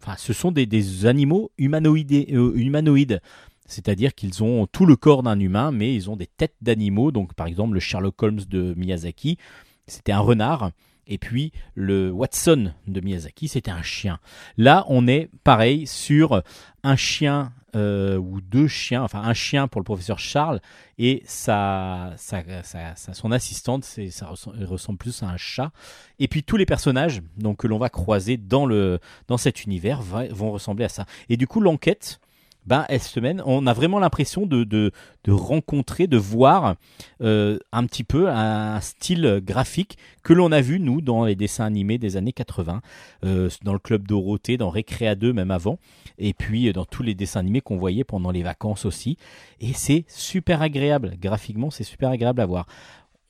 [0.00, 3.20] enfin, ce sont des, animaux euh, humanoïdes.
[3.66, 7.10] C'est-à-dire qu'ils ont tout le corps d'un humain, mais ils ont des têtes d'animaux.
[7.10, 9.38] Donc, par exemple, le Sherlock Holmes de Miyazaki,
[9.86, 10.70] c'était un renard.
[11.06, 14.18] Et puis, le Watson de Miyazaki, c'était un chien.
[14.56, 16.42] Là, on est pareil sur
[16.82, 20.60] un chien euh, ou deux chiens, enfin un chien pour le professeur Charles
[20.96, 25.72] et sa, sa, sa- son assistante, c'est, ça ressemble, plus à un chat.
[26.20, 30.02] Et puis tous les personnages donc, que l'on va croiser dans, le, dans cet univers
[30.02, 31.04] vont ressembler à ça.
[31.28, 32.20] Et du coup, l'enquête,
[32.66, 34.90] ben, elle se mène, on a vraiment l'impression de, de,
[35.24, 36.76] de rencontrer, de voir
[37.22, 41.64] euh, un petit peu un style graphique que l'on a vu, nous, dans les dessins
[41.64, 42.80] animés des années 80,
[43.24, 45.78] euh, dans le Club Dorothée, dans Récréa 2, même avant,
[46.18, 49.18] et puis euh, dans tous les dessins animés qu'on voyait pendant les vacances aussi.
[49.60, 52.66] Et c'est super agréable, graphiquement, c'est super agréable à voir.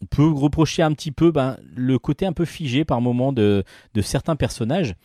[0.05, 3.65] On peut reprocher un petit peu ben, le côté un peu figé par moment de,
[4.03, 4.97] certains personnages,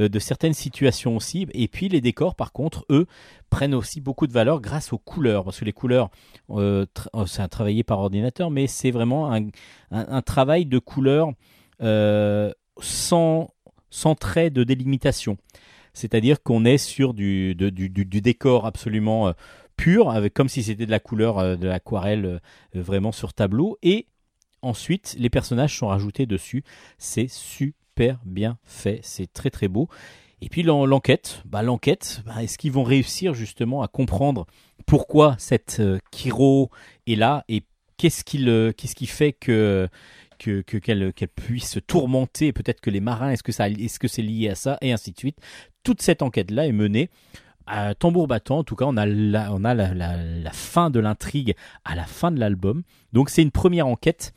[0.00, 1.46] euh, de certaines situations aussi.
[1.52, 3.06] Et puis les décors, par contre, eux,
[3.50, 5.44] prennent aussi beaucoup de valeur grâce aux couleurs.
[5.44, 6.10] Parce que les couleurs,
[6.50, 9.32] euh, euh, c'est un travaillé par ordinateur, mais c'est vraiment
[9.92, 11.30] un, travail de couleurs
[11.80, 13.54] euh, sans,
[14.18, 15.36] trait de délimitation.
[15.94, 19.32] C'est-à-dire qu'on est sur du, décor absolument
[19.76, 22.40] pur, comme si c'était de la couleur de l'aquarelle
[22.74, 23.78] vraiment sur tableau.
[23.84, 24.08] Et
[24.62, 26.62] ensuite, les personnages sont rajoutés dessus.
[26.98, 29.88] C'est super bien fait, c'est très très beau.
[30.40, 34.46] Et puis l'en- l'enquête, bah, l'enquête, bah, est-ce qu'ils vont réussir justement à comprendre
[34.86, 36.70] pourquoi cette euh, Kiro
[37.08, 37.64] est là et
[37.96, 39.88] qu'est-ce qu'est-ce qui fait que
[40.38, 42.52] que- que- qu'elle puisse se tourmenter?
[42.52, 44.78] Peut-être que les marins est-ce que est-ce que c'est lié à ça?
[44.80, 45.38] Et ainsi de suite.
[45.82, 47.10] Toute cette enquête là est menée
[47.98, 51.54] tambour battant en tout cas on a la, fin de l'intrigue
[51.84, 54.34] à la fin de l'album donc c'est une première enquête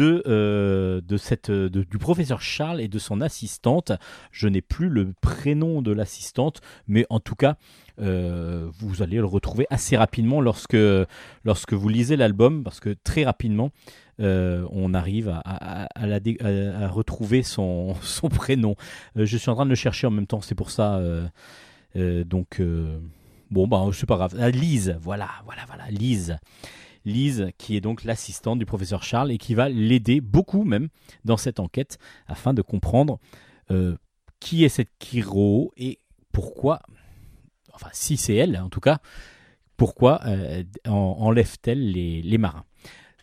[0.00, 3.92] euh, de du professeur Charles et de son assistante.
[4.30, 7.56] Je n'ai plus le prénom de l'assistante, mais en tout cas,
[8.00, 10.76] euh, vous allez le retrouver assez rapidement lorsque,
[11.44, 13.70] lorsque vous lisez l'album, parce que très rapidement,
[14.20, 15.88] euh, on arrive à,
[16.88, 17.94] retrouver son,
[18.34, 18.76] prénom.
[19.16, 21.00] Je suis en train de le chercher en même temps, c'est pour ça.
[21.96, 23.00] Euh, donc, euh,
[23.50, 24.36] bon, bah, c'est pas grave.
[24.38, 26.38] Ah, Lise, voilà, voilà, voilà, Lise.
[27.04, 30.88] Lise, qui est donc l'assistante du professeur Charles et qui va l'aider beaucoup même
[31.24, 33.18] dans cette enquête afin de comprendre
[33.70, 33.96] euh,
[34.40, 36.00] qui est cette Kiro et
[36.32, 36.80] pourquoi,
[37.72, 38.98] enfin si c'est elle en tout cas,
[39.76, 40.20] pourquoi
[40.86, 42.64] en- enlève-t-elle les, les marins.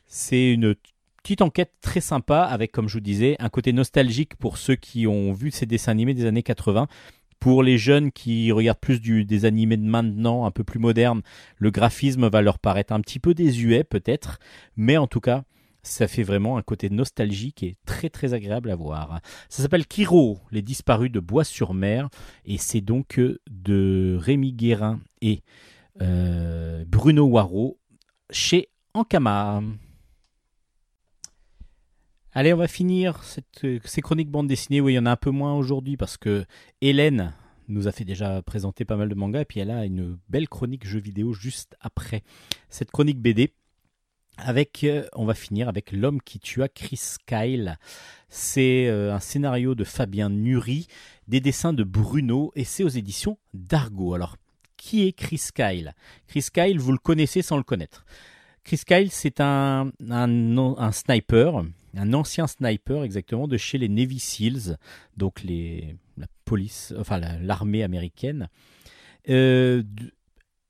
[0.08, 0.76] C'est une
[1.22, 5.06] petite enquête très sympa avec, comme je vous disais, un côté nostalgique pour ceux qui
[5.06, 6.88] ont vu ces dessins animés des années 80.
[7.46, 11.22] Pour les jeunes qui regardent plus des animés de maintenant, un peu plus modernes,
[11.60, 14.40] le graphisme va leur paraître un petit peu désuet peut-être,
[14.78, 15.44] mais en tout cas,
[15.84, 19.22] ça fait vraiment un côté nostalgique et très très agréable à voir.
[19.48, 22.10] Ça s'appelle Kiro, les disparus de Bois-sur-Mer,
[22.46, 25.44] et c'est donc euh, de Rémi Guérin et
[26.02, 27.78] euh, Bruno Waro
[28.32, 29.62] chez Ankama.
[32.38, 33.22] Allez, on va finir
[33.64, 34.82] euh, ces chroniques bande dessinée.
[34.82, 36.44] Oui, il y en a un peu moins aujourd'hui parce que
[36.82, 37.34] Hélène
[37.70, 40.50] nous a fait déjà présenter pas mal de mangas et puis elle a une belle
[40.50, 42.24] chronique jeux vidéo juste après
[42.70, 43.54] cette chronique BD.
[44.38, 47.78] Avec, euh, on va finir avec L'homme qui tua Chris Kyle.
[48.28, 50.88] C'est euh, un scénario de Fabien Nury,
[51.30, 54.14] des dessins de Bruno et c'est aux éditions d'Argo.
[54.14, 54.36] Alors,
[54.76, 55.94] qui est Chris Kyle?
[56.28, 58.04] Chris Kyle, vous le connaissez sans le connaître.
[58.66, 59.92] Chris Kyle, c'est un,
[60.92, 61.64] sniper,
[61.96, 64.78] un ancien sniper exactement de chez les Navy Seals,
[65.18, 68.50] donc la police, enfin la- l'armée américaine.
[69.30, 69.84] Euh,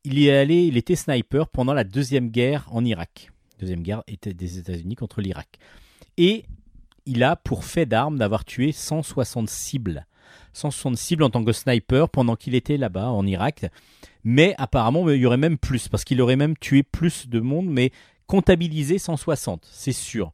[0.03, 3.31] il est allé, il était sniper pendant la deuxième guerre en Irak.
[3.59, 5.57] Deuxième guerre des États-Unis contre l'Irak.
[6.17, 6.45] Et
[7.05, 10.05] il a pour fait d'armes d'avoir tué 160 cibles.
[10.55, 13.65] 160 cibles en tant que sniper pendant qu'il était là-bas en Irak.
[14.23, 17.67] Mais apparemment, il y aurait même plus, parce qu'il aurait même tué plus de monde,
[17.67, 17.91] mais
[18.27, 20.31] comptabilisé 160, c'est sûr.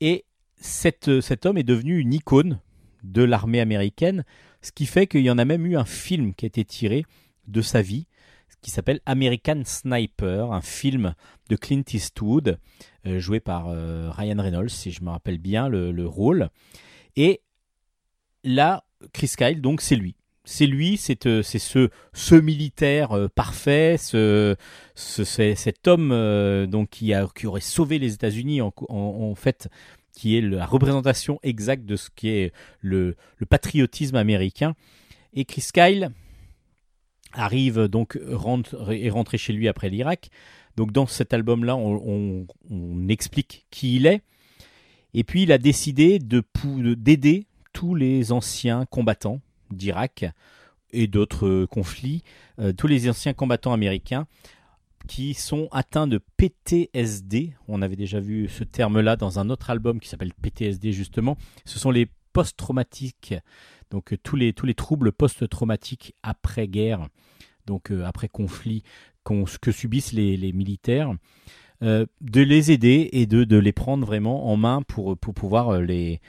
[0.00, 0.24] Et
[0.56, 2.60] cette- cet homme est devenu une icône
[3.02, 4.24] de l'armée américaine,
[4.60, 7.04] ce qui fait qu'il y en a même eu un film qui a été tiré
[7.46, 8.06] de sa vie,
[8.60, 11.14] qui s'appelle American Sniper, un film
[11.48, 12.58] de Clint Eastwood,
[13.06, 16.50] euh, joué par euh, Ryan Reynolds, si je me rappelle bien le, le rôle.
[17.16, 17.40] Et
[18.44, 20.16] là, Chris Kyle, donc c'est lui.
[20.44, 24.56] C'est lui, c'est euh, ce, ce militaire euh, parfait, ce,
[24.94, 29.68] cet homme euh, donc qui, aurait sauvé les États-Unis en, fait,
[30.12, 33.16] qui est la représentation exacte de ce qui est le,
[33.48, 34.74] patriotisme américain.
[35.34, 36.10] Et Chris Kyle
[37.32, 40.30] arrive donc rentre, est rentré chez lui après l'Irak.
[40.76, 42.46] Donc dans cet album-là, on,
[43.08, 44.22] explique qui il est.
[45.12, 46.42] Et puis il a décidé de
[46.94, 47.46] d'aider
[47.80, 50.26] tous les anciens combattants d'Irak
[50.92, 52.22] et d'autres conflits,
[52.58, 54.26] euh, tous les anciens combattants américains
[55.08, 57.54] qui sont atteints de PTSD.
[57.68, 61.38] On avait déjà vu ce terme-là dans un autre album qui s'appelle PTSD justement.
[61.64, 63.34] Ce sont les post-traumatiques,
[63.90, 67.08] donc euh, tous les, tous les troubles post-traumatiques après-guerre,
[67.64, 68.82] donc euh, après conflit
[69.24, 71.14] que subissent les, militaires.
[71.82, 75.80] Euh, de les aider et de, de, les prendre vraiment en main pour, pour pouvoir
[75.80, 76.20] les,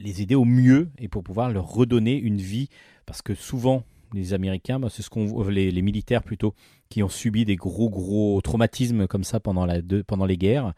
[0.00, 2.68] les aider au mieux et pour pouvoir leur redonner une vie.
[3.06, 6.54] Parce que souvent, les Américains, bah, c'est ce qu'on les, les militaires plutôt,
[6.88, 10.74] qui ont subi des gros gros traumatismes comme ça pendant, les guerres,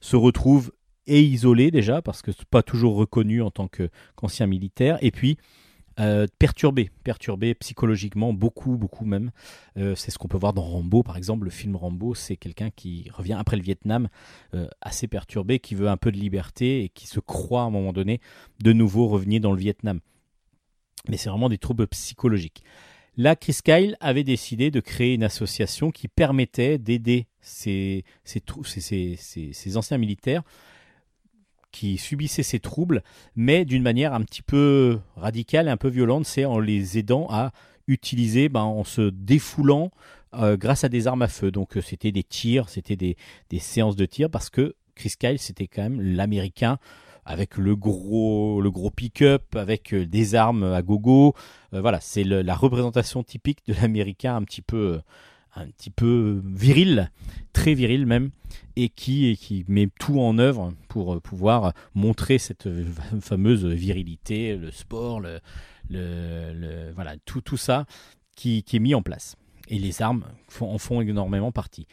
[0.00, 0.72] se retrouvent
[1.06, 5.36] et isolés déjà, parce que pas toujours reconnus en tant qu'anciens militaires, et puis
[6.00, 9.30] euh, perturbés, perturbés psychologiquement, beaucoup, beaucoup même.
[9.76, 11.44] Euh, c'est ce qu'on peut voir dans Rambo, par exemple.
[11.44, 14.08] Le film Rambo, c'est quelqu'un qui revient après le Vietnam,
[14.54, 17.70] euh, assez perturbé, qui veut un peu de liberté et qui se croit à un
[17.70, 18.20] moment donné
[18.62, 20.00] de nouveau revenir dans le Vietnam.
[21.08, 22.64] Mais c'est vraiment des troubles psychologiques.
[23.16, 29.98] Là, Chris Kyle avait décidé de créer une association qui permettait d'aider ces, ces, anciens
[29.98, 30.42] militaires
[31.72, 33.02] qui subissaient ces troubles,
[33.36, 37.52] mais d'une manière un petit peu radicale un peu violente, c'est en les aidant à
[37.86, 39.90] utiliser, ben, en se défoulant
[40.34, 41.50] euh, grâce à des armes à feu.
[41.50, 43.16] Donc euh, c'était des tirs, c'était des,
[43.58, 46.78] séances de tir, parce que Chris Kyle, c'était quand même l'Américain
[47.24, 51.34] avec le gros, le gros pick-up, avec euh, des armes à gogo.
[51.72, 55.00] Voilà, c'est la représentation typique de l'américain un petit peu,
[55.54, 57.10] un petit peu viril,
[57.52, 58.30] très viril même,
[58.76, 62.68] et qui, met tout en œuvre pour pouvoir montrer cette
[63.20, 67.86] fameuse virilité, le sport, le, voilà, tout, tout ça
[68.36, 69.36] qui, qui, est mis en place.
[69.68, 70.24] Et les armes
[70.60, 71.86] en font énormément partie.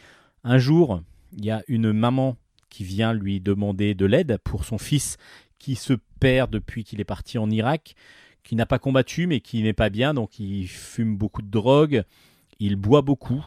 [0.43, 1.01] Un jour,
[1.38, 2.38] il y a une maman
[2.70, 5.18] qui vient lui demander de l'aide pour son fils
[5.60, 7.95] qui se perd depuis qu'il est parti en Irak,
[8.43, 12.03] qui n'a pas combattu mais qui n'est pas bien, donc il fume beaucoup de drogue,
[12.60, 13.45] il boit beaucoup.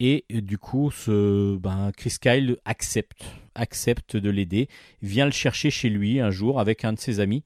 [0.00, 3.24] Et du coup, ce, ben, Chris Kyle accepte,
[3.54, 4.68] accepte de l'aider,
[5.02, 7.44] vient le chercher chez lui un jour avec un de ses amis.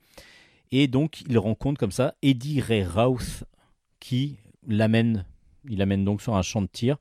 [0.70, 3.44] Et donc, il rencontre comme ça Eddie Ray Rouse
[4.00, 5.24] qui l'amène,
[5.68, 6.96] il l'amène donc sur un champ de tir.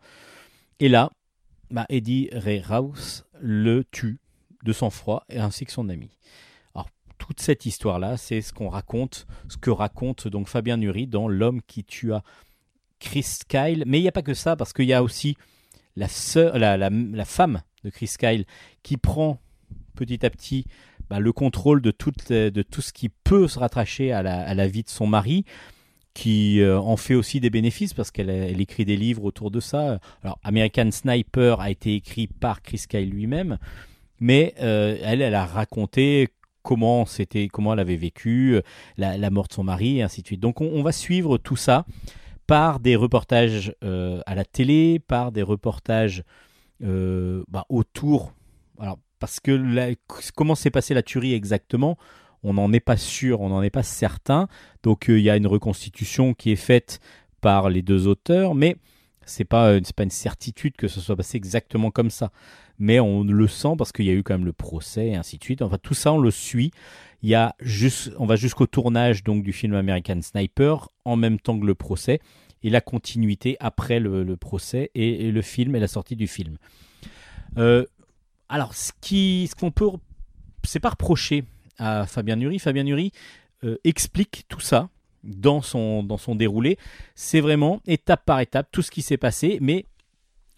[0.80, 1.12] Et là,
[1.72, 4.20] bah, Eddie Ray Rouse le tue
[4.64, 6.10] de sang-froid ainsi que son ami.
[6.76, 11.28] Alors toute cette histoire-là, c'est ce qu'on raconte, ce que raconte donc Fabien Nury dans
[11.28, 12.24] L'homme qui tua
[13.00, 13.84] Chris Kyle.
[13.86, 15.36] Mais il n'y a pas que ça, parce qu'il y a aussi
[15.96, 16.08] la,
[16.78, 18.46] la, femme de Chris Kyle
[18.84, 19.40] qui prend
[19.96, 20.66] petit à petit
[21.10, 21.92] bah, le contrôle de,
[22.50, 25.46] de tout ce qui peut se rattacher à la, à la vie de son mari
[26.18, 30.00] qui euh, en fait aussi des bénéfices parce qu'elle écrit des livres autour de ça.
[30.24, 33.60] Alors American Sniper a été écrit par Chris Kyle lui-même,
[34.20, 36.30] mais euh, elle, elle a raconté
[36.64, 38.62] comment c'était, comment elle avait vécu euh,
[38.98, 40.40] la, mort de son mari et ainsi de suite.
[40.40, 41.86] Donc on, va suivre tout ça
[42.48, 46.24] par des reportages à la télé, par des reportages
[46.80, 48.34] bah, autour.
[48.80, 49.96] Alors parce que
[50.36, 51.98] comment s'est passée la tuerie exactement
[52.44, 54.48] on n'en est pas sûr, on n'en est pas certain.
[54.84, 57.00] Donc euh, il y a une reconstitution qui est faite
[57.42, 58.78] par les deux auteurs, mais
[59.26, 62.32] c'est pas euh, pas une certitude que ce soit passé exactement comme ça.
[62.80, 65.38] Mais on le sent parce qu'il y a eu quand même le procès et ainsi
[65.38, 65.62] de suite.
[65.62, 66.72] Enfin tout ça on le suit.
[67.24, 71.40] Il y a juste, on va jusqu'au tournage donc du film American Sniper en même
[71.40, 72.20] temps que le procès
[72.64, 76.58] et la continuité après le, procès et, le film et la sortie du film.
[77.58, 77.86] Euh,
[78.50, 79.90] alors ce qui, ce qu'on peut,
[80.64, 81.44] c'est pas reprocher
[81.78, 82.60] à Fabien Nury.
[82.60, 83.12] Fabien Nury
[83.64, 84.90] euh, explique tout ça
[85.24, 86.78] dans son, dans son déroulé.
[87.16, 89.86] C'est vraiment étape par étape tout ce qui s'est passé, mais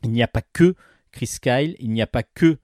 [0.03, 0.75] il n'y a pas que
[1.11, 2.57] Chris Kyle, il n'y a pas que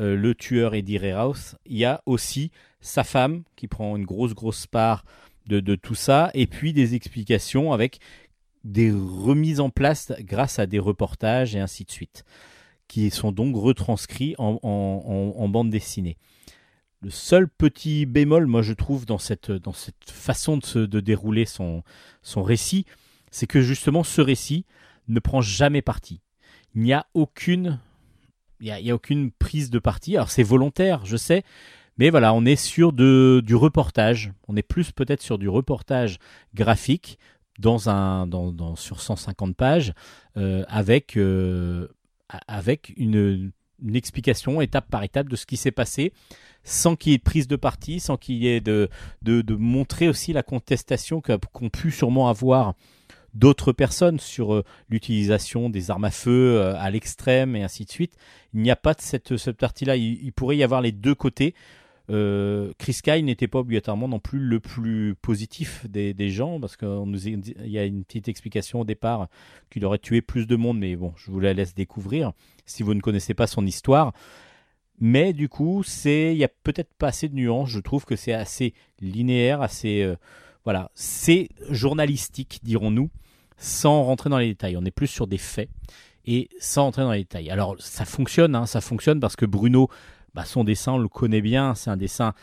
[0.00, 4.34] euh, le tueur Eddie House, il y a aussi sa femme qui prend une grosse
[4.34, 5.04] grosse part
[5.46, 7.98] de, de, tout ça, et puis des explications avec
[8.64, 12.24] des remises en place grâce à des reportages et ainsi de suite,
[12.86, 16.16] qui sont donc retranscrits en, en, bande dessinée.
[17.00, 21.46] Le seul petit bémol, moi je trouve, dans cette, dans cette façon de, de dérouler
[21.46, 21.82] son,
[22.22, 22.84] son récit,
[23.30, 24.64] c'est que justement ce récit
[25.08, 26.20] ne prend jamais parti.
[26.74, 27.80] Il n'y a aucune,
[28.60, 30.16] il y a, aucune prise de parti.
[30.16, 31.44] Alors c'est volontaire, je sais,
[31.98, 34.32] mais voilà, on est sur de, du reportage.
[34.46, 36.18] On est plus peut-être sur du reportage
[36.54, 37.18] graphique
[37.58, 38.28] dans un,
[38.76, 39.92] sur 150 pages,
[40.36, 41.88] euh, avec, euh,
[42.46, 43.50] avec une,
[43.94, 46.12] explication étape par étape de ce qui s'est passé,
[46.62, 48.88] sans qu'il y ait de prise de parti, sans qu'il y ait de,
[49.22, 52.74] de, montrer aussi la contestation qu'ont pu sûrement avoir
[53.38, 57.90] d'autres personnes sur euh, l'utilisation des armes à feu euh, à l'extrême et ainsi de
[57.90, 58.14] suite.
[58.52, 59.96] Il n'y a pas de cette, cette partie-là.
[59.96, 61.54] Il, pourrait y avoir les deux côtés.
[62.10, 66.76] Euh, Chris Kyle n'était pas obligatoirement non plus le plus positif des, des gens parce
[66.76, 69.28] qu'il y a une petite explication au départ
[69.70, 72.32] qu'il aurait tué plus de monde, mais bon, je vous la laisse découvrir
[72.64, 74.12] si vous ne connaissez pas son histoire.
[75.00, 77.68] Mais du coup, c'est il y a peut-être pas assez de nuances.
[77.68, 80.12] Je trouve que c'est assez linéaire, assez
[80.64, 83.10] voilà, c'est journalistique, dirons-nous,
[83.58, 84.76] sans rentrer dans les détails.
[84.76, 85.68] On est plus sur des faits
[86.24, 87.50] et sans rentrer dans les détails.
[87.50, 89.88] Alors ça fonctionne, hein, ça fonctionne parce que Bruno,
[90.34, 91.74] bah, son dessin, on le connaît bien.
[91.74, 92.34] C'est un dessin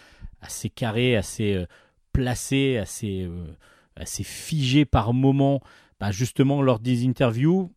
[0.42, 1.66] assez carré, assez euh,
[2.12, 3.46] placé, assez euh,
[3.96, 5.62] assez figé par moment.
[6.00, 7.72] Bah, justement, lors des interviews,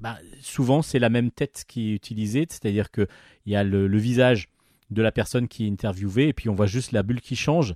[0.00, 3.06] bah, souvent c'est la même tête qui est utilisée, c'est-à-dire que
[3.46, 4.48] il y a le, le visage
[4.90, 7.74] de la personne qui est interviewée et puis on voit juste la bulle qui change.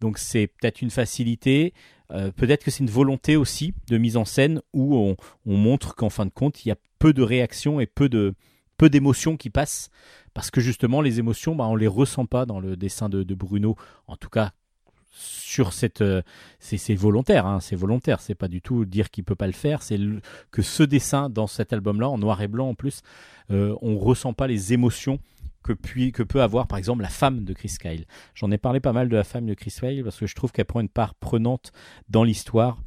[0.00, 1.74] Donc c'est peut-être une facilité,
[2.12, 5.94] euh, peut-être que c'est une volonté aussi de mise en scène où on, on montre
[5.94, 8.34] qu'en fin de compte il y a peu de réactions et peu de
[8.76, 9.90] peu d'émotions qui passent.
[10.34, 13.76] Parce que justement les émotions bah, on les ressent pas dans le dessin de, Bruno
[14.06, 14.52] en tout cas
[15.10, 16.22] sur cette euh,
[16.60, 18.20] c'est volontaire hein, c'est volontaire.
[18.20, 19.82] C'est pas du tout dire qu'il peut pas le faire.
[19.82, 19.98] C'est
[20.50, 23.02] que ce dessin dans cet album là en noir et blanc en plus
[23.50, 25.18] euh, on ressent pas les émotions
[25.62, 28.06] que, peut avoir par exemple la femme de Chris Kyle.
[28.34, 30.52] J'en ai parlé pas mal de la femme de Chris Kyle parce que je trouve
[30.52, 31.72] qu'elle prend une part prenante
[32.08, 32.78] dans l'histoire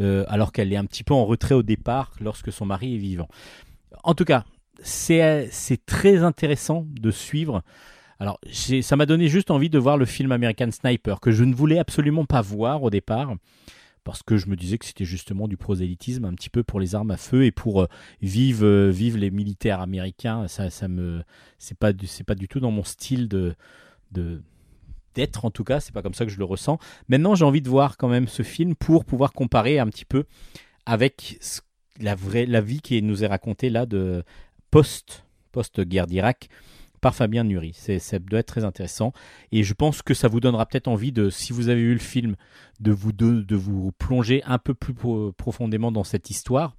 [0.00, 2.98] euh, alors qu'elle est un petit peu en retrait au départ lorsque son mari est
[2.98, 3.28] vivant.
[4.04, 4.44] En tout cas
[4.82, 5.50] c'est
[5.84, 7.62] très intéressant de suivre.
[8.18, 8.38] Alors,
[8.82, 11.78] ça m'a donné juste envie de voir le film American Sniper, que je ne voulais
[11.78, 13.34] absolument pas voir au départ,
[14.04, 16.94] parce que je me disais que c'était justement du prosélytisme un petit peu pour les
[16.94, 17.86] armes à feu et pour euh,
[18.22, 20.48] vivre, euh, vivre les militaires américains.
[20.48, 21.22] Ça, ça me,
[21.58, 23.54] c'est pas, du- c'est pas du tout dans mon style de,
[25.14, 25.80] d'être en tout cas.
[25.80, 26.78] C'est pas comme ça que je le ressens.
[27.08, 30.24] Maintenant, j'ai envie de voir quand même ce film pour pouvoir comparer un petit peu
[30.86, 31.38] avec
[32.00, 34.24] la vraie, la vie qui nous est racontée là de
[34.70, 36.48] post, post guerre d'Irak
[37.00, 37.72] par Fabien Nury.
[37.74, 39.12] Ça doit être très intéressant.
[39.52, 41.98] Et je pense que ça vous donnera peut-être envie de, si vous avez vu le
[41.98, 42.36] film,
[42.80, 46.76] de vous, de, vous plonger un peu plus pro- profondément dans cette histoire.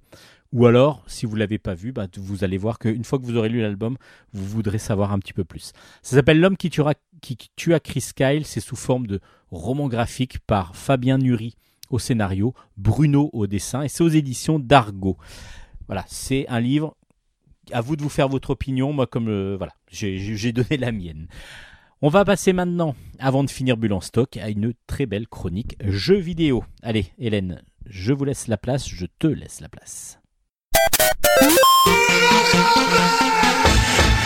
[0.52, 3.36] Ou alors, si vous l'avez pas vu, bah, vous allez voir qu'une fois que vous
[3.36, 3.96] aurez lu l'album,
[4.34, 5.72] vous voudrez savoir un petit peu plus.
[6.02, 6.92] Ça s'appelle L'homme qui tuera,
[7.22, 8.44] qui tua Chris Kyle.
[8.44, 9.20] C'est sous forme de
[9.50, 11.56] roman graphique par Fabien Nury
[11.88, 15.16] au scénario, Bruno au dessin, et c'est aux éditions d'Argo.
[15.86, 16.96] Voilà, c'est un livre
[17.70, 18.92] à vous de vous faire votre opinion.
[18.92, 21.28] Moi, comme euh, voilà, j'ai- donné la mienne.
[22.00, 26.18] On va passer maintenant, avant de finir Bulle stock, à une très belle chronique jeux
[26.18, 26.64] vidéo.
[26.82, 30.18] Allez, Hélène, je vous laisse la place, je te laisse la place.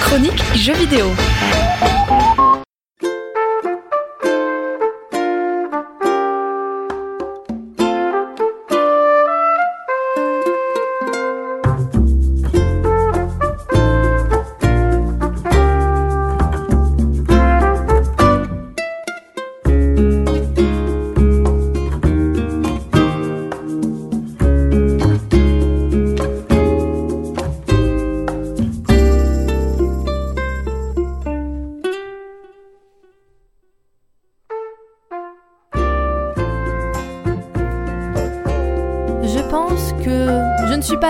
[0.01, 1.07] Chronique jeux vidéo.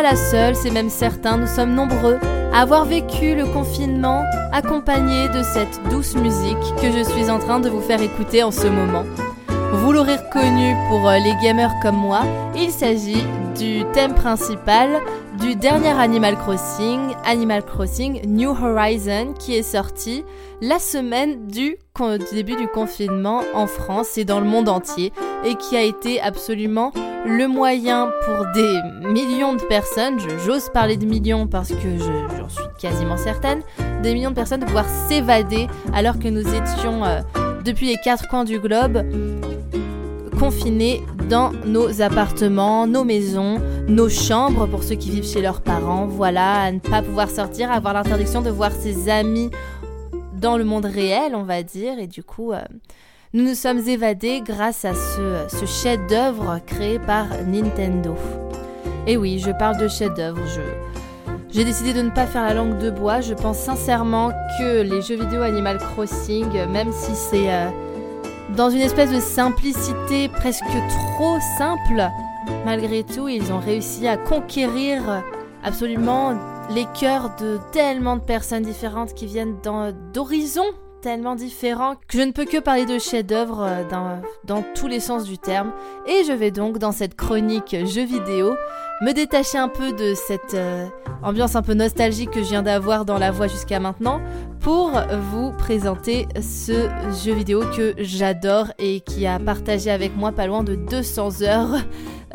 [0.06, 2.16] La seule, c'est même certain, nous sommes nombreux
[2.52, 7.58] à avoir vécu le confinement accompagné de cette douce musique que je suis en train
[7.58, 9.02] de vous faire écouter en ce moment.
[9.72, 12.20] Vous l'aurez reconnu pour euh, les gamers comme moi,
[12.54, 13.24] il s'agit
[13.58, 15.00] du thème principal
[15.40, 20.24] du dernier Animal Crossing, Animal Crossing New Horizon, qui est sorti
[20.60, 21.78] la semaine du,
[22.32, 25.12] début du confinement en France et dans le monde entier,
[25.44, 26.92] et qui a été absolument
[27.26, 32.48] le moyen pour des millions de personnes, j'ose parler de millions parce que je- j'en
[32.48, 33.62] suis quasiment certaine,
[34.02, 37.20] des millions de personnes de pouvoir s'évader alors que nous étions euh,
[37.64, 39.02] depuis les quatre coins du globe
[40.38, 43.58] confinés dans nos appartements, nos maisons,
[43.88, 47.72] nos chambres pour ceux qui vivent chez leurs parents, voilà, à ne pas pouvoir sortir,
[47.72, 49.50] avoir l'interdiction de voir ses amis
[50.34, 52.60] dans le monde réel, on va dire, et du coup, euh,
[53.36, 58.14] nous nous sommes évadés grâce à ce, chef-d'œuvre créé par Nintendo.
[59.06, 60.40] Et oui, je parle de chef-d'œuvre.
[61.50, 63.20] J'ai décidé de ne pas faire la langue de bois.
[63.20, 67.68] Je pense sincèrement que les jeux vidéo Animal Crossing, même si c'est euh,
[68.56, 70.64] dans une espèce de simplicité presque
[71.18, 72.08] trop simple,
[72.64, 75.22] malgré tout, ils ont réussi à conquérir
[75.62, 76.38] absolument
[76.70, 79.56] les cœurs de tellement de personnes différentes qui viennent
[80.14, 80.72] d'horizons
[81.06, 85.22] tellement différents que je ne peux que parler de chef-d'œuvre euh, dans, tous les sens
[85.22, 85.70] du terme.
[86.08, 88.56] Et je vais donc, dans cette chronique jeux vidéo,
[89.02, 90.84] me détacher un peu de cette euh,
[91.22, 94.20] ambiance un peu nostalgique que je viens d'avoir dans la voix jusqu'à maintenant
[94.58, 95.00] pour
[95.30, 96.88] vous présenter ce
[97.24, 101.76] jeu vidéo que j'adore et qui a partagé avec moi pas loin de 200 heures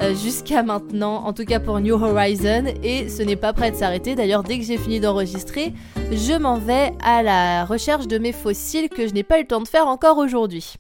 [0.02, 3.76] euh, jusqu'à maintenant, en tout cas pour New Horizon, et ce n'est pas prêt de
[3.76, 4.16] s'arrêter.
[4.16, 5.74] D'ailleurs, dès que j'ai fini d'enregistrer,
[6.12, 9.48] je m'en vais à la recherche de mes fossiles que je n'ai pas eu le
[9.48, 10.76] temps de faire encore aujourd'hui.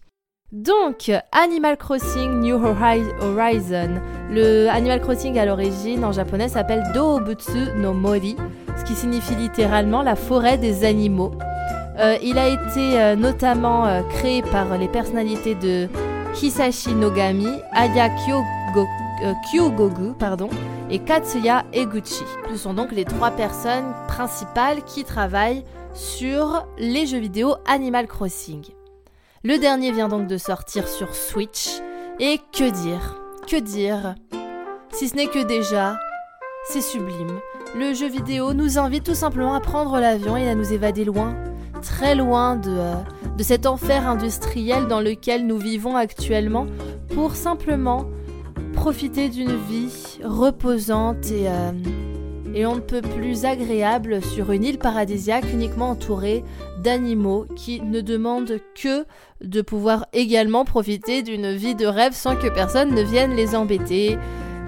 [0.51, 4.01] Donc, Animal Crossing New Hori- Horizon.
[4.29, 8.35] Le Animal Crossing à l'origine en japonais s'appelle Doobutsu no Mori,
[8.77, 11.31] ce qui signifie littéralement la forêt des animaux.
[11.99, 15.87] Euh, il a été euh, notamment créé par les personnalités de
[16.41, 18.87] Hisashi Nogami, Aya Kyogo-
[19.23, 20.49] euh, Kyogogu pardon,
[20.89, 22.23] et Katsuya Eguchi.
[22.49, 25.63] Ce sont donc les trois personnes principales qui travaillent
[25.93, 28.63] sur les jeux vidéo Animal Crossing.
[29.43, 31.81] Le dernier vient donc de sortir sur Switch,
[32.19, 33.21] et que dire?
[33.47, 34.15] Que dire?
[34.91, 35.97] Si ce n'est que déjà,
[36.67, 37.39] c'est sublime.
[37.75, 41.33] Le jeu vidéo nous invite tout simplement à prendre l'avion et à nous évader loin,
[41.81, 42.93] très loin de, euh,
[43.37, 46.67] de cet enfer industriel dans lequel nous vivons actuellement,
[47.15, 48.05] pour simplement
[48.73, 51.71] profiter d'une vie reposante et, euh,
[52.53, 56.43] et on ne peut plus agréable sur une île paradisiaque uniquement entourée
[56.83, 59.05] d'animaux qui ne demandent que
[59.41, 64.17] de pouvoir également profiter d'une vie de rêve sans que personne ne vienne les embêter.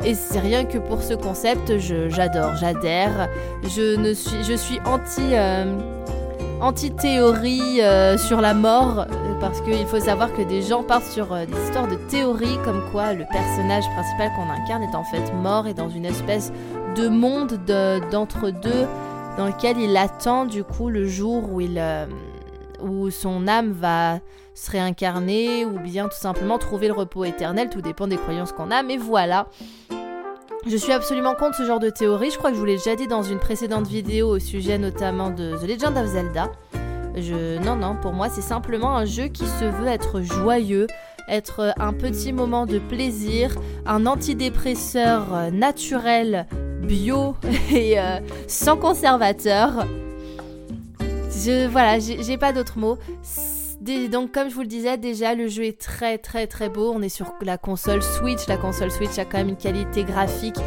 [0.05, 3.29] Et c'est rien que pour ce concept, j'adore, j'adhère.
[3.63, 5.77] Je ne suis, je suis anti, euh,
[6.61, 9.05] anti-théorie euh, sur la mort,
[9.43, 12.81] parce qu'il faut savoir que des gens partent sur euh, des histoires de théories comme
[12.93, 16.53] quoi le personnage principal qu'on incarne est en fait mort et dans une espèce
[16.95, 18.87] de monde de- d'entre-deux
[19.37, 22.05] dans lequel il attend du coup le jour où il euh,
[22.81, 24.19] où son âme va
[24.53, 28.71] se réincarner ou bien tout simplement trouver le repos éternel, tout dépend des croyances qu'on
[28.71, 29.47] a, mais voilà.
[30.65, 32.95] Je suis absolument contre ce genre de théorie, je crois que je vous l'ai déjà
[32.95, 36.49] dit dans une précédente vidéo au sujet notamment de The Legend of Zelda.
[37.15, 40.87] Non, non, pour moi c'est simplement un jeu qui se veut être joyeux,
[41.27, 43.55] être un petit moment de plaisir,
[43.85, 46.47] un antidépresseur euh, naturel,
[46.81, 47.35] bio
[47.71, 49.85] et euh, sans conservateur.
[51.29, 52.97] Je, voilà, j'ai pas d'autres mots.
[54.11, 56.93] Donc, comme je vous le disais, déjà, le jeu est très très très beau.
[56.95, 58.47] On est sur la console Switch.
[58.47, 60.59] La console Switch a quand même une qualité graphique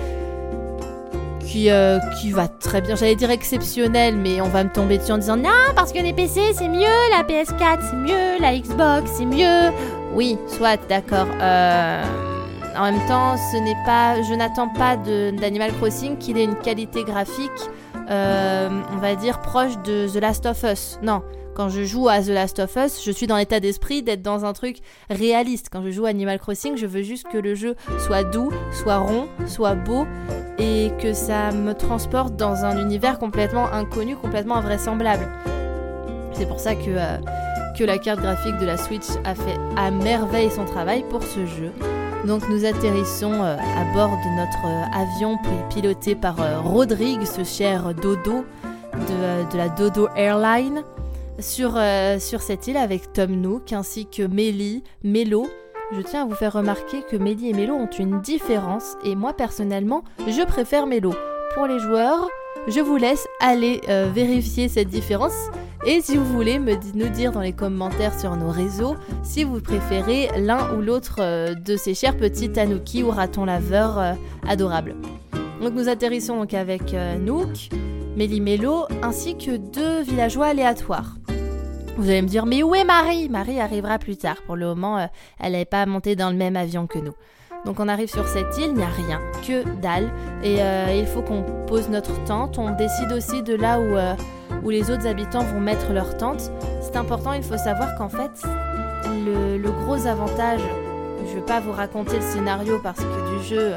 [1.46, 2.96] qui, euh, qui va très bien.
[2.96, 6.12] J'allais dire exceptionnelle, mais on va me tomber dessus en disant non, parce que les
[6.12, 9.72] PC c'est mieux, la PS4 c'est mieux, la Xbox c'est mieux.
[10.14, 11.26] Oui, soit, d'accord.
[11.40, 12.02] Euh,
[12.78, 17.04] en même temps, ce n'est pas, je n'attends pas d'Animal Crossing qu'il ait une qualité
[17.04, 17.50] graphique,
[18.10, 20.98] euh, on va dire proche de The Last of Us.
[21.02, 21.22] Non,
[21.56, 24.44] quand je joue à The Last of Us, je suis dans l'état d'esprit d'être dans
[24.44, 25.68] un truc réaliste.
[25.72, 28.98] Quand je joue à Animal Crossing, je veux juste que le jeu soit doux, soit
[28.98, 30.06] rond, soit beau
[30.58, 35.26] et que ça me transporte dans un univers complètement inconnu, complètement invraisemblable.
[36.32, 37.16] C'est pour ça que, euh,
[37.78, 41.46] que la carte graphique de la Switch a fait à merveille son travail pour ce
[41.46, 41.72] jeu.
[42.26, 47.44] Donc nous atterrissons euh, à bord de notre euh, avion pi- piloté par Rodrigue, ce
[47.44, 48.44] cher dodo
[48.92, 50.82] de, de la Dodo Airline,
[51.38, 55.46] sur, euh, sur cette île avec Tom Nook ainsi que Mélie, Mélo.
[55.92, 59.32] Je tiens à vous faire remarquer que Mélie et Mélo ont une différence et moi
[59.32, 61.14] personnellement je préfère Mélo.
[61.54, 62.28] Pour les joueurs,
[62.66, 65.48] je vous laisse aller euh, vérifier cette différence
[65.86, 70.30] et si vous voulez nous dire dans les commentaires sur nos réseaux si vous préférez
[70.38, 74.16] l'un ou l'autre euh, de ces chers petits tanuki ou ratons laveurs
[74.48, 74.96] adorables.
[75.62, 77.70] Donc nous atterrissons avec Nook,
[78.16, 81.16] Méli-Mélo ainsi que deux villageois aléatoires.
[81.98, 83.28] Vous allez me dire mais où est Marie?
[83.28, 84.36] Marie arrivera plus tard.
[84.46, 85.06] Pour le moment, euh,
[85.38, 87.12] elle n'est pas montée dans le même avion que nous.
[87.66, 90.10] Donc on arrive sur cette île, il n'y a rien, que dalle.
[90.42, 92.58] Et euh, il faut qu'on pose notre tente.
[92.58, 94.14] On décide aussi de là où, euh,
[94.62, 96.50] où les autres habitants vont mettre leur tente.
[96.80, 98.30] C'est important, il faut savoir qu'en fait,
[99.04, 100.60] le, le gros avantage,
[101.26, 103.74] je ne vais pas vous raconter le scénario parce que du jeu,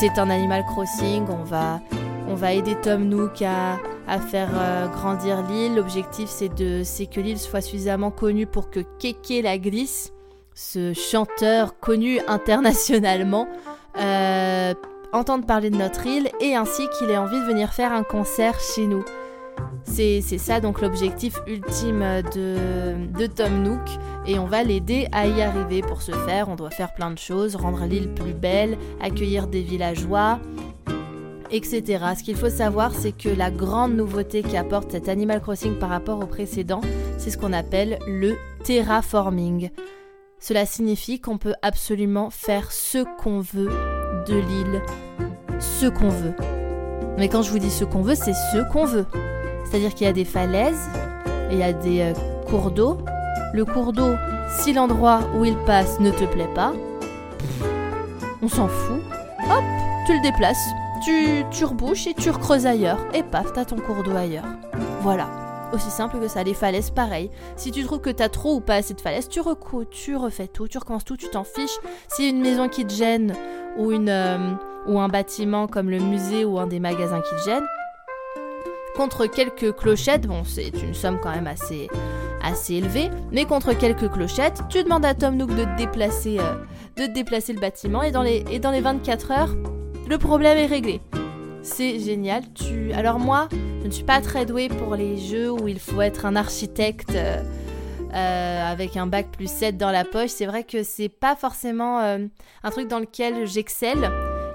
[0.00, 1.24] c'est un Animal Crossing.
[1.28, 1.80] On va,
[2.28, 3.78] on va aider Tom Nook à,
[4.18, 5.76] faire euh, grandir l'île.
[5.76, 10.12] L'objectif, c'est que l'île soit suffisamment connue pour que Keke la glisse,
[10.54, 13.48] ce chanteur connu internationalement,
[14.00, 14.74] euh,
[15.12, 18.58] entende parler de notre île et ainsi qu'il ait envie de venir faire un concert
[18.60, 19.04] chez nous.
[19.84, 23.88] C'est ça donc l'objectif ultime de Tom Nook
[24.26, 25.82] et on va l'aider à y arriver.
[25.82, 29.62] Pour ce faire, on doit faire plein de choses, rendre l'île plus belle, accueillir des
[29.62, 30.40] villageois,
[31.50, 32.04] etc.
[32.16, 36.20] Ce qu'il faut savoir, c'est que la grande nouveauté qu'apporte cet Animal Crossing par rapport
[36.20, 36.80] au précédent,
[37.18, 39.70] c'est ce qu'on appelle le terraforming.
[40.38, 43.70] Cela signifie qu'on peut absolument faire ce qu'on veut
[44.26, 44.82] de l'île,
[45.58, 46.34] ce qu'on veut.
[47.16, 49.06] Mais quand je vous dis ce qu'on veut, c'est ce qu'on veut.
[49.64, 50.88] C'est-à-dire qu'il y a des falaises,
[51.50, 52.12] il y a des euh,
[52.46, 52.98] cours d'eau.
[53.52, 54.14] Le cours d'eau,
[54.58, 56.72] si l'endroit où il passe ne te plaît pas,
[58.42, 59.00] on s'en fout.
[59.48, 59.64] Hop,
[60.06, 60.68] tu le déplaces,
[61.02, 62.98] tu, tu rebouches et tu recreuses ailleurs.
[63.14, 64.46] Et paf, t'as ton cours d'eau ailleurs.
[65.00, 65.28] Voilà.
[65.72, 66.42] Aussi simple que ça.
[66.44, 67.30] Les falaises, pareil.
[67.56, 70.46] Si tu trouves que t'as trop ou pas assez de falaises, tu recouds, tu refais
[70.46, 71.78] tout, tu recommences tout, tu t'en fiches.
[72.08, 73.34] Si une maison qui te gêne
[73.78, 74.54] euh,
[74.86, 77.64] ou un bâtiment comme le musée ou un des magasins qui te gêne,
[78.94, 81.88] contre quelques clochettes, bon c'est une somme quand même assez,
[82.42, 86.54] assez élevée, mais contre quelques clochettes, tu demandes à Tom Nook de te déplacer, euh,
[86.96, 89.54] de déplacer le bâtiment et dans, les, et dans les 24 heures,
[90.08, 91.00] le problème est réglé.
[91.62, 92.42] C'est génial.
[92.54, 92.92] Tu...
[92.92, 93.48] Alors moi,
[93.80, 97.14] je ne suis pas très douée pour les jeux où il faut être un architecte
[97.14, 97.42] euh,
[98.12, 100.30] euh, avec un bac plus 7 dans la poche.
[100.30, 102.18] C'est vrai que c'est pas forcément euh,
[102.62, 104.10] un truc dans lequel j'excelle.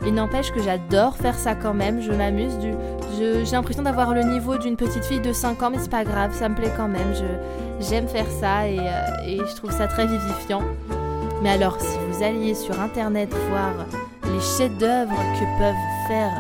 [0.06, 2.58] Il n'empêche que j'adore faire ça quand même, je m'amuse.
[2.60, 2.72] Du...
[3.18, 6.34] J'ai l'impression d'avoir le niveau d'une petite fille de 5 ans, mais c'est pas grave,
[6.34, 7.14] ça me plaît quand même.
[7.82, 8.78] J'aime faire ça et,
[9.28, 10.62] et je trouve ça très vivifiant.
[11.44, 13.74] Mais alors, si vous alliez sur internet voir
[14.40, 16.32] les chefs-d'œuvre que peuvent faire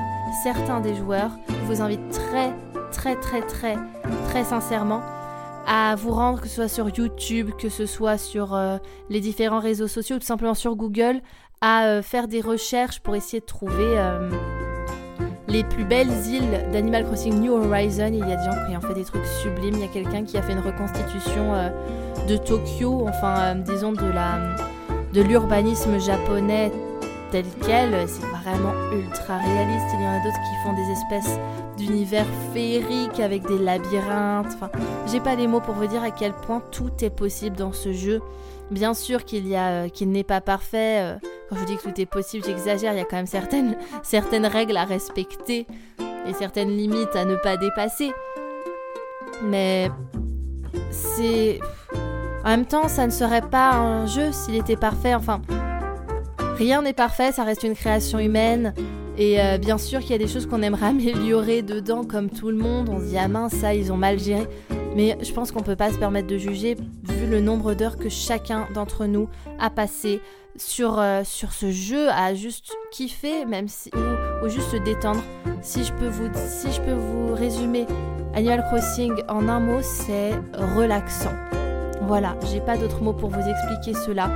[0.41, 2.53] certains des joueurs, je vous invite très,
[2.93, 3.75] très, très, très,
[4.29, 5.01] très sincèrement
[5.67, 8.77] à vous rendre, que ce soit sur YouTube, que ce soit sur euh,
[9.09, 11.19] les différents réseaux sociaux, ou tout simplement sur Google,
[11.59, 14.29] à euh, faire des recherches pour essayer de trouver euh,
[15.49, 18.11] les plus belles îles d'Animal Crossing New Horizon.
[18.13, 19.75] Il y a des gens qui ont fait des trucs sublimes.
[19.75, 21.69] Il y a quelqu'un qui a fait une reconstitution
[22.29, 24.55] de Tokyo, enfin, disons, de la
[25.11, 26.71] de l'urbanisme japonais
[27.31, 28.07] tel quel.
[28.07, 29.85] C'est vraiment ultra réaliste.
[29.93, 31.39] Il y en a d'autres qui font des espèces
[31.77, 34.53] d'univers féeriques avec des labyrinthes.
[34.55, 34.69] Enfin,
[35.07, 37.93] j'ai pas les mots pour vous dire à quel point tout est possible dans ce
[37.93, 38.21] jeu.
[38.71, 41.01] Bien sûr qu'il y a, euh, qu'il n'est pas parfait.
[41.01, 41.15] euh,
[41.49, 42.93] quand je vous dis que tout est possible, j'exagère.
[42.93, 45.65] Il y a quand même certaines, certaines règles à respecter
[46.27, 48.11] et certaines limites à ne pas dépasser.
[49.43, 49.89] Mais
[50.91, 51.59] c'est,
[52.43, 55.15] en même temps, ça ne serait pas un jeu s'il était parfait.
[55.15, 55.41] Enfin,
[56.59, 57.31] rien n'est parfait.
[57.31, 58.73] Ça reste une création humaine.
[59.17, 62.51] Et euh, bien sûr qu'il y a des choses qu'on aimerait améliorer dedans, comme tout
[62.51, 62.89] le monde.
[62.89, 64.45] On se dit, ah mince, ça, ils ont mal géré.
[64.95, 68.09] Mais je pense qu'on peut pas se permettre de juger vu le nombre d'heures que
[68.09, 69.29] chacun d'entre nous
[69.59, 70.21] a passé
[70.55, 73.67] sur, euh, sur ce jeu, à juste kiffer, même
[74.43, 75.21] ou juste se détendre.
[75.61, 77.85] Si je peux vous, si je peux vous résumer
[78.33, 80.31] Animal Crossing en un mot, c'est
[80.75, 81.33] relaxant.
[82.01, 84.29] Voilà, j'ai pas d'autres mots pour vous expliquer cela.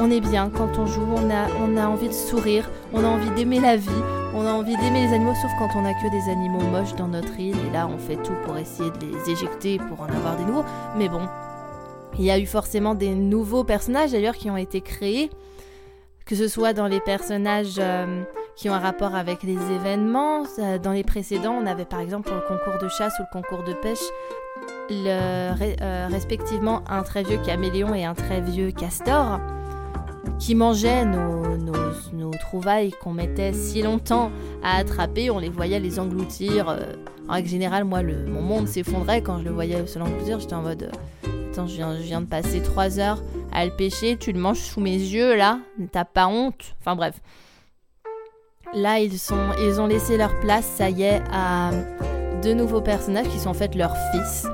[0.00, 3.60] On est bien quand on joue, on a, envie de sourire, on a envie d'aimer
[3.60, 3.88] la vie,
[4.34, 7.08] on a envie d'aimer les animaux, sauf quand on a que des animaux moches dans
[7.08, 7.56] notre île.
[7.68, 10.64] Et là, on fait tout pour essayer de les éjecter pour en avoir des nouveaux.
[10.96, 11.22] Mais bon,
[12.18, 15.30] il y a eu forcément des nouveaux personnages d'ailleurs qui ont été créés,
[16.24, 18.22] que ce soit dans les personnages euh,
[18.56, 20.44] qui ont un rapport avec les événements.
[20.58, 23.40] Euh, Dans les précédents, on avait par exemple pour le concours de chasse ou le
[23.40, 23.98] concours de pêche,
[24.90, 29.40] euh, respectivement un très vieux caméléon et un très vieux castor
[30.38, 34.30] qui mangeaient nos, nos, trouvailles qu'on mettait si longtemps
[34.62, 35.30] à attraper.
[35.30, 36.68] On les voyait les engloutir.
[36.68, 36.78] euh,
[37.28, 40.40] en règle générale, moi, le, mon monde s'effondrait quand je le voyais se l'engloutir.
[40.40, 40.84] J'étais en mode...
[40.84, 43.22] euh, Attends, je viens, de passer 3 heures
[43.52, 44.16] à le pêcher.
[44.16, 45.58] Tu le manges sous mes yeux, là
[45.92, 47.20] T'as pas honte Enfin bref.
[48.74, 51.70] Là, ils, sont, ils ont laissé leur place, ça y est, à
[52.42, 54.46] deux nouveaux personnages qui sont en fait leurs fils.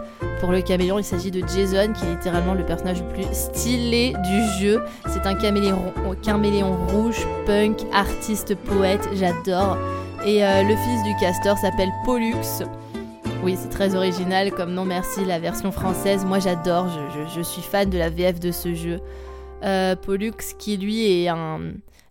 [0.45, 4.13] Pour le caméléon, il s'agit de Jason, qui est littéralement le personnage le plus stylé
[4.13, 4.83] du jeu.
[5.07, 9.79] C'est un caméléon, rouge, punk, artiste, poète, j'adore.
[10.27, 12.63] Et euh, le fils du castor s'appelle Pollux.
[13.43, 15.25] Oui, c'est très original comme nom, merci.
[15.25, 16.89] La version française, moi j'adore,
[17.35, 19.01] je, suis fan de la VF de ce jeu.
[19.63, 21.59] Euh, Pollux, qui lui est un,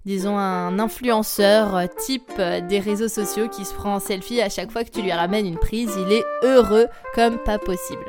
[0.08, 4.84] disons, un influenceur type des réseaux sociaux qui se prend en selfie à chaque fois
[4.84, 5.92] que tu lui ramènes une prise.
[6.08, 8.06] Il est heureux comme pas possible.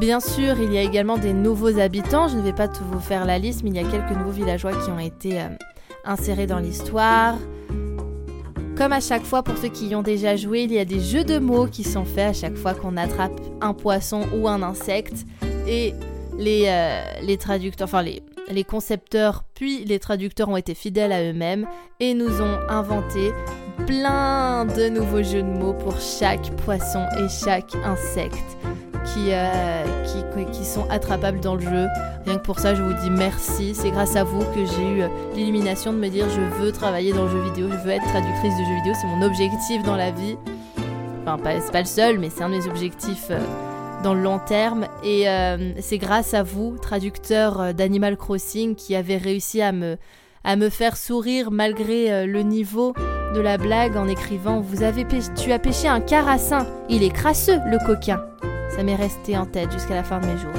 [0.00, 2.26] Bien sûr, il y a également des nouveaux habitants.
[2.26, 4.30] Je ne vais pas tout vous faire la liste, mais il y a quelques nouveaux
[4.30, 5.48] villageois qui ont été euh,
[6.06, 7.34] insérés dans l'histoire.
[8.78, 11.00] Comme à chaque fois, pour ceux qui y ont déjà joué, il y a des
[11.00, 14.62] jeux de mots qui sont faits à chaque fois qu'on attrape un poisson ou un
[14.62, 15.26] insecte.
[15.68, 15.92] Et
[16.38, 21.66] les, euh, traducteurs, enfin les concepteurs puis les traducteurs ont été fidèles à eux-mêmes
[22.00, 23.32] et nous ont inventé
[23.86, 28.56] plein de nouveaux jeux de mots pour chaque poisson et chaque insecte.
[29.04, 31.86] Qui, euh, qui, qui sont attrapables dans le jeu.
[32.26, 33.74] Rien que pour ça, je vous dis merci.
[33.74, 37.12] C'est grâce à vous que j'ai eu euh, l'illumination de me dire je veux travailler
[37.12, 39.96] dans le jeu vidéo, je veux être traductrice de jeux vidéo, c'est mon objectif dans
[39.96, 40.36] la vie.
[41.26, 43.38] Enfin, c'est pas le seul, mais c'est un de mes objectifs euh,
[44.02, 44.86] dans le long terme.
[45.04, 45.26] Et
[45.80, 49.98] c'est grâce à vous, traducteur d'Animal Crossing, qui avez réussi à me,
[50.42, 52.94] à me faire sourire malgré le niveau
[53.34, 55.06] de la blague en écrivant Vous avez
[55.36, 58.22] Tu as pêché un carassin, il est crasseux, le coquin.
[58.74, 60.52] Ça m'est resté en tête jusqu'à la fin de mes jours.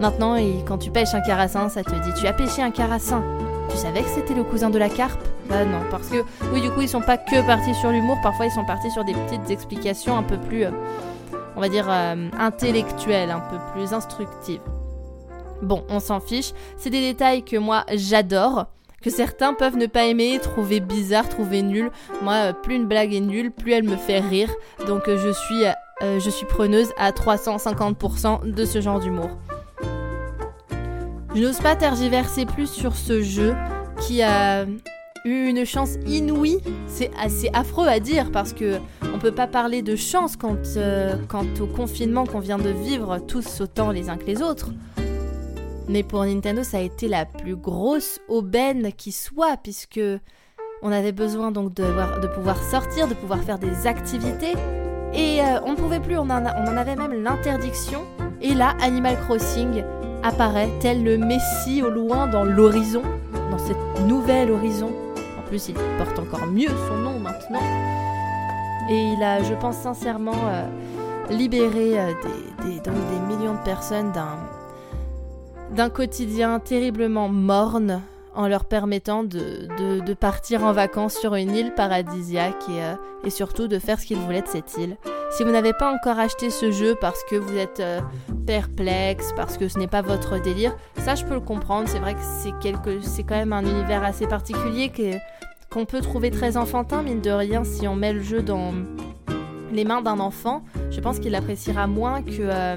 [0.00, 0.36] Maintenant,
[0.66, 3.22] quand tu pêches un carassin, ça te dit Tu as pêché un carassin.
[3.70, 5.22] Tu savais que c'était le cousin de la carpe?
[5.48, 8.46] Bah non, parce que, oui, du coup, ils sont pas que partis sur l'humour, parfois
[8.46, 10.70] ils sont partis sur des petites explications un peu plus, euh,
[11.56, 14.60] on va dire, euh, intellectuelles, un peu plus instructives.
[15.60, 18.66] Bon, on s'en fiche, c'est des détails que moi j'adore
[19.02, 21.90] que certains peuvent ne pas aimer, trouver bizarre, trouver nul.
[22.22, 24.50] Moi, euh, plus une blague est nulle, plus elle me fait rire.
[24.86, 25.64] Donc je suis,
[26.02, 29.30] euh, je suis preneuse à 350% de ce genre d'humour.
[31.34, 33.54] Je n'ose pas tergiverser plus sur ce jeu
[34.00, 34.64] qui a
[35.24, 36.58] eu une chance inouïe.
[36.86, 38.78] C'est assez affreux à dire parce que
[39.14, 40.56] on peut pas parler de chance quant,
[41.28, 44.70] quant au confinement qu'on vient de vivre tous autant les uns que les autres.
[45.88, 50.00] Mais pour Nintendo, ça a été la plus grosse aubaine qui soit, puisque
[50.82, 54.54] on avait besoin donc de pouvoir sortir, de pouvoir faire des activités.
[55.14, 58.02] Et euh, on ne pouvait plus, on en, avait même l'interdiction.
[58.40, 59.82] Et là, Animal Crossing
[60.22, 63.02] apparaît tel le Messie au loin dans l'horizon,
[63.50, 64.92] dans cette nouvelle horizon.
[65.38, 67.62] En plus, il porte encore mieux son nom maintenant.
[68.88, 70.64] Et il a, je pense sincèrement, euh,
[71.30, 72.12] libéré euh,
[72.62, 72.90] des,
[73.28, 74.12] millions de personnes
[75.72, 78.02] d'un quotidien terriblement morne
[78.40, 82.94] en leur permettant de, partir en vacances sur une île paradisiaque et, euh,
[83.24, 84.96] et surtout de faire ce qu'ils voulaient de cette île.
[85.30, 88.00] Si vous n'avez pas encore acheté ce jeu parce que vous êtes euh,
[88.46, 92.14] perplexe, parce que ce n'est pas votre délire, ça je peux le comprendre, c'est vrai
[92.14, 94.90] que c'est quelque quand même un univers assez particulier
[95.70, 98.72] qu'on peut trouver très enfantin, mine de rien, si on met le jeu dans
[99.72, 102.76] les mains d'un enfant, je pense qu'il l'appréciera moins que euh,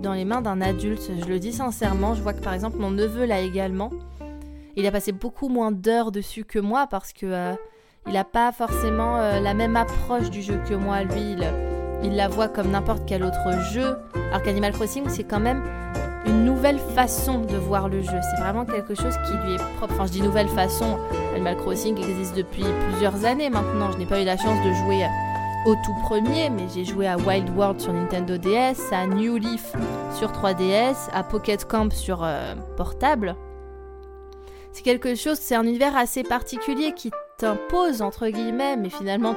[0.00, 1.10] dans les mains d'un adulte.
[1.20, 3.90] Je le dis sincèrement, je vois que par exemple mon neveu l'a également.
[4.76, 7.54] Il a passé beaucoup moins d'heures dessus que moi parce que euh,
[8.06, 11.02] il n'a pas forcément euh, la même approche du jeu que moi.
[11.02, 11.36] Lui,
[12.02, 13.96] il, la voit comme n'importe quel autre jeu.
[14.30, 15.62] Alors qu'Animal Crossing, c'est quand même
[16.26, 18.18] une nouvelle façon de voir le jeu.
[18.22, 19.94] C'est vraiment quelque chose qui lui est propre.
[19.94, 20.98] Enfin, je dis nouvelle façon.
[21.34, 23.90] Animal Crossing existe depuis plusieurs années maintenant.
[23.92, 25.04] Je n'ai pas eu la chance de jouer
[25.66, 29.72] au tout premier, mais j'ai joué à Wild World sur Nintendo DS, à New Leaf
[30.16, 33.36] sur 3DS, à Pocket Camp sur euh, portable.
[34.72, 39.34] C'est quelque chose, c'est un univers assez particulier qui t'impose entre guillemets, mais finalement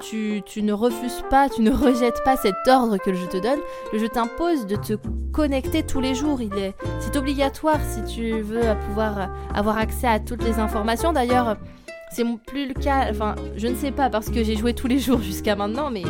[0.00, 3.38] tu, tu, ne refuses pas, tu ne rejettes pas cet ordre que le jeu te
[3.38, 3.58] donne.
[3.92, 4.94] Le jeu t'impose de te
[5.32, 6.40] connecter tous les jours.
[6.40, 11.12] Il est, c'est obligatoire si tu veux pouvoir avoir accès à toutes les informations.
[11.12, 11.56] D'ailleurs,
[12.12, 14.98] c'est plus le cas, enfin, je ne sais pas parce que j'ai joué tous les
[14.98, 16.02] jours jusqu'à maintenant, mais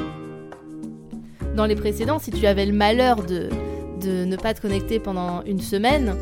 [1.54, 3.48] dans les précédents, si tu avais le malheur de
[4.04, 6.16] ne pas te connecter pendant une semaine,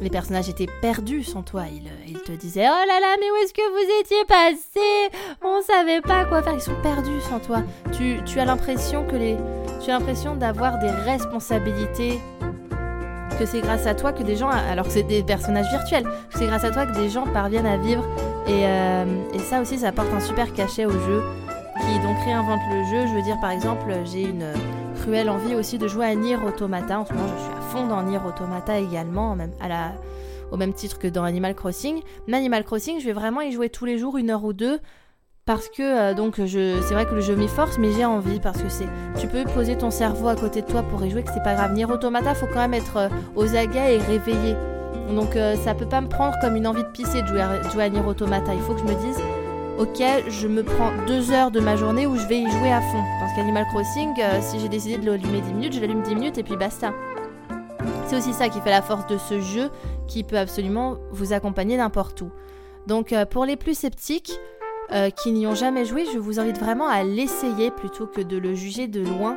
[0.00, 1.64] les personnages étaient perdus sans toi.
[2.06, 5.18] Ils, te disaient Oh là là, mais où est-ce que vous étiez passé?
[5.42, 6.54] On savait pas quoi faire.
[6.54, 7.62] Ils sont perdus sans toi.
[7.92, 9.36] Tu, as l'impression que les,
[9.82, 12.20] tu as l'impression d'avoir des responsabilités.
[13.38, 16.04] Que c'est grâce à toi que des gens, alors que c'est des personnages virtuels,
[16.34, 18.04] c'est grâce à toi que des gens parviennent à vivre
[18.48, 21.22] euh, et, ça aussi, ça apporte un super cachet au jeu
[21.80, 23.06] qui donc réinvente le jeu.
[23.06, 24.52] Je veux dire, par exemple, j'ai une
[25.00, 27.00] cruelle envie aussi de jouer à Nier Automata.
[27.00, 29.92] En ce moment, je suis fond dans Nier Automata également, même à
[30.50, 32.00] au même titre que dans Animal Crossing.
[32.26, 34.80] Mais Animal Crossing, je vais vraiment y jouer tous les jours, une heure ou deux.
[35.46, 38.60] Parce que euh, donc c'est vrai que le jeu m'y force, mais j'ai envie parce
[38.60, 38.86] que c'est,
[39.18, 41.54] tu peux poser ton cerveau à côté de toi pour y jouer, que c'est pas
[41.54, 41.72] grave.
[41.72, 44.54] Nier Automata, faut quand même être euh, aux aguets et réveillé.
[45.14, 47.62] Donc euh, ça peut pas me prendre comme une envie de pisser de jouer à,
[47.70, 48.54] jouer Nier Automata.
[48.54, 49.18] Il faut que je me dise,
[49.78, 52.80] ok, je me prends deux heures de ma journée où je vais y jouer à
[52.80, 53.02] fond.
[53.20, 56.38] Parce qu'Animal Crossing, euh, si j'ai décidé de l'allumer 10 minutes, je l'allume 10 minutes
[56.38, 56.92] et puis basta.
[58.10, 59.70] C'est aussi ça qui fait la force de ce jeu,
[60.08, 62.30] qui peut absolument vous accompagner n'importe où.
[62.88, 64.32] Donc euh, pour les plus sceptiques,
[65.22, 68.56] qui n'y ont jamais joué, je vous invite vraiment à l'essayer plutôt que de le
[68.56, 69.36] juger de loin.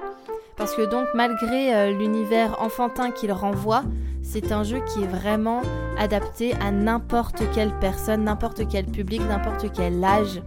[0.57, 3.83] Parce que donc malgré l'univers enfantin qu'il renvoie,
[4.23, 5.61] c'est un jeu qui est vraiment
[5.99, 10.41] adapté à n'importe quelle personne, n'importe quel public, n'importe quel âge.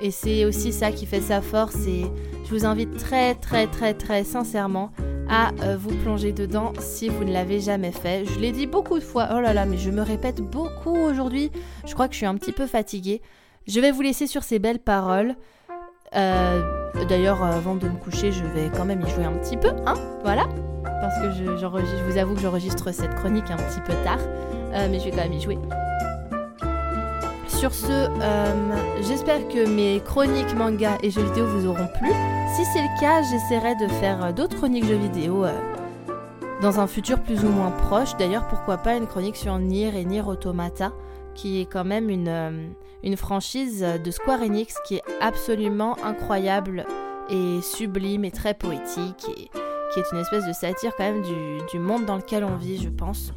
[0.00, 2.04] Et c'est aussi ça qui fait sa force et
[2.52, 4.92] vous invite très très très très sincèrement
[5.28, 8.24] à euh, vous plonger dedans si vous ne l'avez jamais fait.
[8.26, 11.50] Je l'ai dit beaucoup de fois, oh là là, mais je me répète beaucoup aujourd'hui.
[11.86, 13.22] Je crois que je suis un petit peu fatiguée.
[13.66, 15.34] Je vais vous laisser sur ces belles paroles.
[16.14, 16.60] Euh,
[17.08, 19.94] D'ailleurs, avant de me coucher, je vais quand même y jouer un petit peu, hein,
[20.22, 20.46] voilà.
[20.84, 24.20] Parce que je, vous avoue que j'enregistre cette chronique un petit peu tard,
[24.74, 25.58] euh, mais je vais quand même y jouer.
[27.62, 32.08] Sur ce, euh, j'espère que mes chroniques manga et jeux vidéo vous auront plu.
[32.56, 35.56] Si c'est le cas, j'essaierai de faire euh, d'autres chroniques jeux vidéo euh,
[36.60, 38.16] dans un futur plus ou moins proche.
[38.16, 40.92] D'ailleurs, pourquoi pas une chronique sur Nier et Nier Automata,
[41.36, 42.66] qui est quand même une,
[43.16, 46.84] franchise de Square Enix qui est absolument incroyable
[47.30, 49.50] et sublime et très poétique et
[49.94, 51.22] qui est une espèce de satire quand même
[51.70, 53.32] du monde dans lequel on vit, je pense.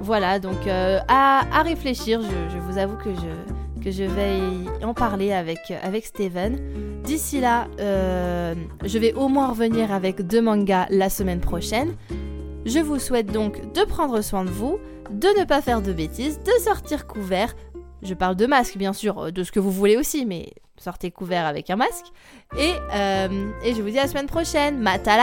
[0.00, 4.38] Voilà, donc euh, à, à réfléchir, je, je vous avoue que je, que je vais
[4.84, 6.60] en parler avec, avec Steven.
[7.02, 8.54] D'ici là, euh,
[8.84, 11.94] je vais au moins revenir avec deux mangas la semaine prochaine.
[12.64, 14.78] Je vous souhaite donc de prendre soin de vous,
[15.10, 17.54] de ne pas faire de bêtises, de sortir couvert.
[18.02, 21.46] Je parle de masque, bien sûr, de ce que vous voulez aussi, mais sortez couvert
[21.46, 22.06] avec un masque.
[22.58, 24.78] Et, euh, et je vous dis à la semaine prochaine.
[24.78, 25.16] Mata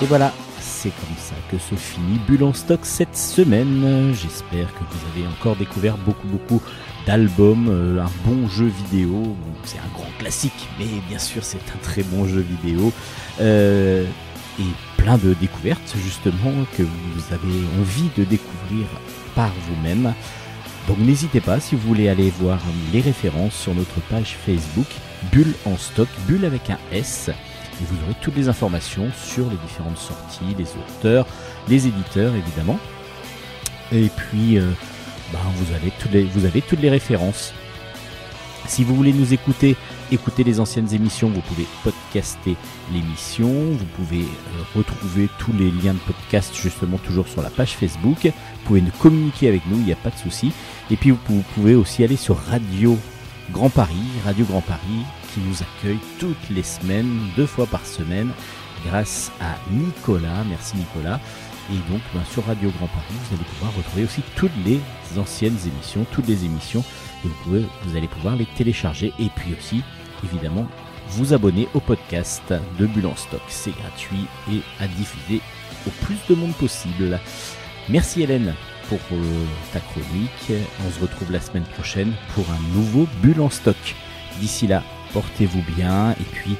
[0.00, 4.14] Et voilà, c'est comme ça que se finit Bulle en stock cette semaine.
[4.14, 6.62] J'espère que vous avez encore découvert beaucoup beaucoup
[7.04, 9.36] d'albums, euh, un bon jeu vidéo.
[9.64, 12.92] C'est un grand classique, mais bien sûr c'est un très bon jeu vidéo.
[13.40, 14.04] Euh,
[14.60, 18.86] et plein de découvertes justement que vous avez envie de découvrir
[19.34, 20.14] par vous-même.
[20.86, 22.60] Donc n'hésitez pas si vous voulez aller voir
[22.92, 24.86] les références sur notre page Facebook
[25.32, 27.30] Bulle en stock, Bulle avec un S.
[27.80, 31.26] Et vous aurez toutes les informations sur les différentes sorties, les auteurs,
[31.68, 32.78] les éditeurs évidemment.
[33.92, 34.70] Et puis, euh,
[35.32, 35.74] ben, vous,
[36.44, 37.54] avez toutes les, références.
[38.66, 39.76] Si vous voulez nous écouter,
[40.12, 42.56] écouter les anciennes émissions, vous pouvez podcaster
[42.92, 43.48] l'émission.
[43.48, 48.24] Vous pouvez euh, retrouver tous les liens de podcast justement toujours sur la page Facebook.
[48.24, 50.52] Vous pouvez nous communiquer avec nous, il n'y a pas de souci.
[50.90, 52.98] Et puis vous pouvez aussi aller sur Radio
[53.52, 53.94] Grand Paris,
[54.24, 58.30] Radio Grand Paris, qui nous accueille toutes les semaines, deux fois par semaine,
[58.86, 60.44] grâce à Nicolas.
[60.48, 61.18] Merci Nicolas.
[61.70, 64.80] Et donc, ben, sur Radio Grand Paris, vous allez pouvoir retrouver aussi toutes les
[65.18, 66.84] anciennes émissions, toutes les émissions.
[67.24, 69.12] Et vous, vous allez pouvoir les télécharger.
[69.18, 69.82] Et puis aussi,
[70.24, 70.66] évidemment,
[71.08, 73.42] vous abonner au podcast de Bulle en Stock.
[73.48, 75.40] C'est gratuit et à diffuser
[75.86, 77.18] au plus de monde possible.
[77.88, 78.54] Merci Hélène
[78.88, 80.52] pour euh, ta chronique.
[80.86, 83.76] On se retrouve la semaine prochaine pour un nouveau Bulle en Stock.
[84.40, 84.82] D'ici là,
[85.12, 86.56] portez-vous bien et puis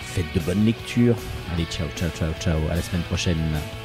[0.00, 1.16] faites de bonnes lectures.
[1.52, 2.58] Allez, ciao, ciao, ciao, ciao.
[2.70, 3.81] À la semaine prochaine.